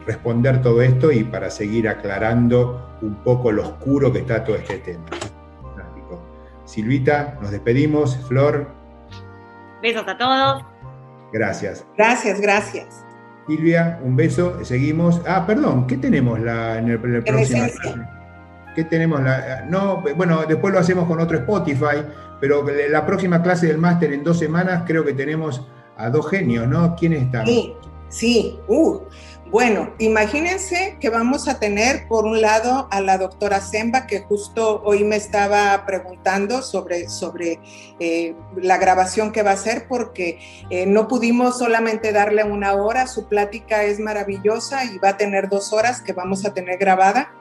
responder 0.06 0.62
todo 0.62 0.82
esto 0.82 1.14
y 1.14 1.24
para 1.24 1.50
seguir 1.50 1.88
aclarando 1.88 2.98
un 3.02 3.16
poco 3.24 3.54
lo 3.54 3.64
oscuro 3.64 4.12
que 4.12 4.20
está 4.20 4.44
todo 4.44 4.58
este 4.58 4.80
tema. 4.80 5.06
Silvita, 6.66 7.38
nos 7.42 7.52
despedimos. 7.52 8.18
Flor. 8.28 8.68
Besos 9.82 10.06
a 10.06 10.18
todos. 10.18 10.66
Gracias. 11.32 11.86
Gracias, 11.96 12.42
gracias. 12.42 13.05
Silvia, 13.48 14.00
un 14.04 14.16
beso, 14.16 14.64
seguimos. 14.64 15.22
Ah, 15.28 15.46
perdón, 15.46 15.86
¿qué 15.88 15.98
tenemos 15.98 16.40
la, 16.40 16.80
en 16.80 16.90
el, 16.90 17.00
próximo? 17.00 17.66
¿Qué 18.76 18.84
tenemos? 18.86 19.22
La, 19.22 19.66
no, 19.70 20.04
bueno, 20.16 20.46
después 20.48 20.74
lo 20.74 20.80
hacemos 20.80 21.08
con 21.08 21.20
otro 21.20 21.38
Spotify, 21.38 22.04
pero 22.42 22.66
la 22.90 23.06
próxima 23.06 23.42
clase 23.44 23.68
del 23.68 23.78
máster 23.78 24.14
en 24.14 24.24
dos 24.24 24.40
semanas 24.40 24.84
creo 24.86 25.06
que 25.06 25.14
tenemos 25.14 25.62
a 25.98 26.10
dos 26.10 26.30
genios, 26.30 26.68
¿no? 26.68 26.96
¿Quiénes 26.96 27.24
están? 27.24 27.46
Sí, 27.46 27.74
sí. 28.10 28.60
Uh, 28.68 29.02
bueno, 29.52 29.94
imagínense 30.00 30.98
que 31.00 31.10
vamos 31.10 31.48
a 31.48 31.60
tener 31.60 32.08
por 32.08 32.26
un 32.26 32.42
lado 32.42 32.88
a 32.90 33.00
la 33.00 33.20
doctora 33.20 33.62
Zemba, 33.62 34.08
que 34.08 34.22
justo 34.22 34.82
hoy 34.84 35.04
me 35.04 35.18
estaba 35.18 35.86
preguntando 35.86 36.64
sobre, 36.64 37.08
sobre 37.10 37.60
eh, 38.00 38.36
la 38.58 38.78
grabación 38.78 39.32
que 39.32 39.44
va 39.44 39.52
a 39.52 39.54
hacer, 39.54 39.88
porque 39.88 40.40
eh, 40.72 40.88
no 40.88 41.08
pudimos 41.08 41.60
solamente 41.60 42.12
darle 42.12 42.44
una 42.44 42.74
hora, 42.74 43.06
su 43.06 43.28
plática 43.28 43.84
es 43.84 44.00
maravillosa 44.00 44.84
y 44.84 44.98
va 44.98 45.10
a 45.10 45.18
tener 45.18 45.48
dos 45.48 45.74
horas 45.74 46.02
que 46.02 46.14
vamos 46.14 46.44
a 46.46 46.54
tener 46.54 46.80
grabada. 46.80 47.32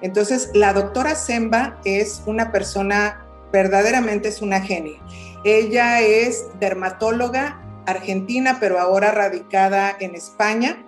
Entonces, 0.00 0.50
la 0.54 0.72
doctora 0.72 1.14
Zemba 1.14 1.80
es 1.84 2.22
una 2.26 2.50
persona, 2.50 3.24
verdaderamente 3.52 4.28
es 4.28 4.42
una 4.42 4.60
genia. 4.60 5.00
Ella 5.44 6.00
es 6.00 6.48
dermatóloga 6.58 7.62
argentina, 7.86 8.58
pero 8.58 8.80
ahora 8.80 9.12
radicada 9.12 9.96
en 10.00 10.16
España 10.16 10.84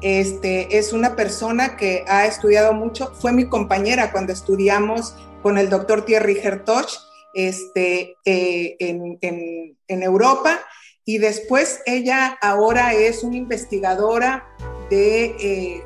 este, 0.00 0.78
es 0.78 0.92
una 0.92 1.16
persona 1.16 1.76
que 1.76 2.04
ha 2.08 2.26
estudiado 2.26 2.72
mucho, 2.72 3.12
fue 3.14 3.32
mi 3.32 3.48
compañera 3.48 4.12
cuando 4.12 4.32
estudiamos 4.32 5.14
con 5.42 5.58
el 5.58 5.70
doctor 5.70 6.04
Thierry 6.04 6.38
Hertoch 6.42 6.88
este, 7.34 8.16
eh, 8.24 8.76
en, 8.80 10.02
Europa. 10.02 10.60
Y 11.04 11.18
después 11.18 11.82
ella 11.86 12.36
ahora 12.42 12.92
es 12.94 13.22
una 13.22 13.36
investigadora 13.36 14.48
de, 14.90 15.24
eh, 15.38 15.84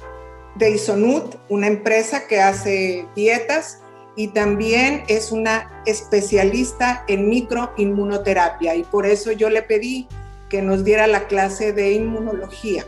de 0.55 0.70
Isonut, 0.70 1.37
una 1.49 1.66
empresa 1.66 2.27
que 2.27 2.40
hace 2.40 3.07
dietas 3.14 3.81
y 4.16 4.29
también 4.29 5.05
es 5.09 5.31
una 5.31 5.83
especialista 5.87 7.05
en 7.07 7.29
microinmunoterapia. 7.29 8.75
Y 8.75 8.85
por 8.85 9.07
eso 9.07 9.33
yo 9.33 9.51
le 9.51 9.62
pedí 9.62 10.09
que 10.49 10.62
nos 10.62 10.85
diera 10.85 11.07
la 11.07 11.27
clase 11.27 11.73
de 11.73 11.92
inmunología. 11.92 12.85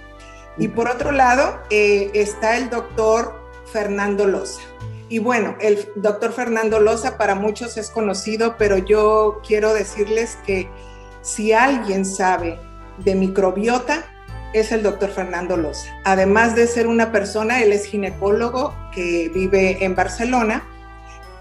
Y 0.59 0.69
por 0.69 0.89
otro 0.89 1.13
lado 1.13 1.61
eh, 1.71 2.11
está 2.15 2.57
el 2.57 2.71
doctor 2.71 3.43
Fernando 3.73 4.27
Loza. 4.27 4.63
Y 5.09 5.19
bueno, 5.19 5.57
el 5.61 5.89
doctor 5.97 6.33
Fernando 6.33 6.81
Loza 6.81 7.19
para 7.19 7.35
muchos 7.35 7.77
es 7.77 7.91
conocido, 7.91 8.57
pero 8.57 8.79
yo 8.79 9.41
quiero 9.47 9.75
decirles 9.75 10.39
que 10.47 10.71
si 11.21 11.53
alguien 11.53 12.05
sabe 12.05 12.59
de 12.99 13.15
microbiota, 13.15 14.05
es 14.53 14.73
el 14.73 14.83
doctor 14.83 15.11
Fernando 15.11 15.57
Loza. 15.57 15.89
Además 16.05 16.55
de 16.55 16.67
ser 16.67 16.87
una 16.87 17.13
persona, 17.13 17.63
él 17.63 17.73
es 17.73 17.87
ginecólogo 17.87 18.75
que 18.95 19.31
vive 19.35 19.85
en 19.85 19.95
Barcelona. 19.95 20.67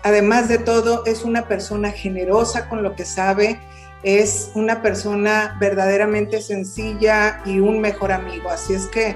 Además 0.03 0.47
de 0.47 0.57
todo, 0.57 1.05
es 1.05 1.23
una 1.23 1.47
persona 1.47 1.91
generosa 1.91 2.69
con 2.69 2.83
lo 2.83 2.95
que 2.95 3.05
sabe, 3.05 3.59
es 4.03 4.51
una 4.55 4.81
persona 4.81 5.57
verdaderamente 5.59 6.41
sencilla 6.41 7.41
y 7.45 7.59
un 7.59 7.81
mejor 7.81 8.11
amigo. 8.11 8.49
Así 8.49 8.73
es 8.73 8.87
que, 8.87 9.15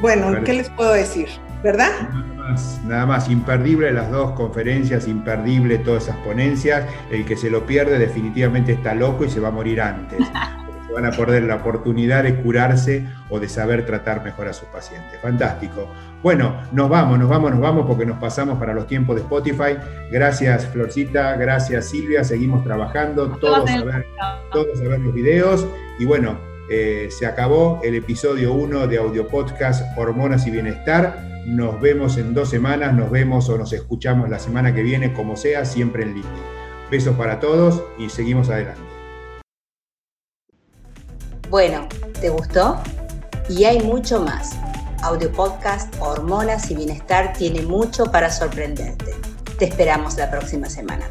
bueno, 0.00 0.42
¿qué 0.44 0.54
les 0.54 0.70
puedo 0.70 0.92
decir? 0.92 1.28
¿Verdad? 1.62 1.90
Nada 2.10 2.24
más, 2.50 2.80
nada 2.84 3.06
más, 3.06 3.30
imperdible 3.30 3.92
las 3.92 4.10
dos 4.10 4.32
conferencias, 4.32 5.06
imperdible 5.06 5.78
todas 5.78 6.04
esas 6.04 6.16
ponencias. 6.18 6.86
El 7.10 7.24
que 7.24 7.36
se 7.36 7.50
lo 7.50 7.66
pierde 7.66 7.98
definitivamente 7.98 8.72
está 8.72 8.94
loco 8.94 9.24
y 9.24 9.30
se 9.30 9.38
va 9.38 9.48
a 9.48 9.52
morir 9.52 9.80
antes. 9.80 10.18
van 10.92 11.06
a 11.06 11.10
perder 11.10 11.44
la 11.44 11.56
oportunidad 11.56 12.22
de 12.22 12.36
curarse 12.36 13.06
o 13.30 13.40
de 13.40 13.48
saber 13.48 13.86
tratar 13.86 14.22
mejor 14.24 14.48
a 14.48 14.52
sus 14.52 14.68
pacientes. 14.68 15.20
Fantástico. 15.20 15.88
Bueno, 16.22 16.56
nos 16.72 16.88
vamos, 16.88 17.18
nos 17.18 17.28
vamos, 17.28 17.50
nos 17.50 17.60
vamos 17.60 17.86
porque 17.86 18.06
nos 18.06 18.18
pasamos 18.18 18.58
para 18.58 18.74
los 18.74 18.86
tiempos 18.86 19.16
de 19.16 19.22
Spotify. 19.22 19.76
Gracias 20.10 20.66
Florcita, 20.66 21.34
gracias 21.36 21.86
Silvia, 21.86 22.22
seguimos 22.22 22.62
trabajando, 22.62 23.28
todos 23.40 23.68
a 23.68 23.84
ver, 23.84 24.06
todos 24.52 24.80
a 24.80 24.88
ver 24.88 25.00
los 25.00 25.12
videos. 25.12 25.66
Y 25.98 26.04
bueno, 26.04 26.38
eh, 26.70 27.08
se 27.10 27.26
acabó 27.26 27.80
el 27.82 27.94
episodio 27.96 28.52
1 28.52 28.86
de 28.86 28.98
Audio 28.98 29.26
Podcast 29.26 29.82
Hormonas 29.98 30.46
y 30.46 30.50
Bienestar. 30.50 31.32
Nos 31.44 31.80
vemos 31.80 32.18
en 32.18 32.34
dos 32.34 32.50
semanas, 32.50 32.94
nos 32.94 33.10
vemos 33.10 33.48
o 33.48 33.58
nos 33.58 33.72
escuchamos 33.72 34.30
la 34.30 34.38
semana 34.38 34.72
que 34.72 34.82
viene, 34.82 35.12
como 35.12 35.36
sea, 35.36 35.64
siempre 35.64 36.04
en 36.04 36.14
línea. 36.14 36.30
Besos 36.90 37.16
para 37.16 37.40
todos 37.40 37.82
y 37.98 38.10
seguimos 38.10 38.48
adelante. 38.48 38.91
Bueno, 41.52 41.86
¿te 42.18 42.30
gustó? 42.30 42.80
Y 43.46 43.64
hay 43.64 43.80
mucho 43.80 44.22
más. 44.22 44.52
Audio 45.02 45.30
Podcast 45.30 45.94
Hormonas 46.00 46.70
y 46.70 46.74
Bienestar 46.74 47.34
tiene 47.34 47.60
mucho 47.60 48.06
para 48.06 48.30
sorprenderte. 48.30 49.12
Te 49.58 49.66
esperamos 49.66 50.16
la 50.16 50.30
próxima 50.30 50.70
semana. 50.70 51.04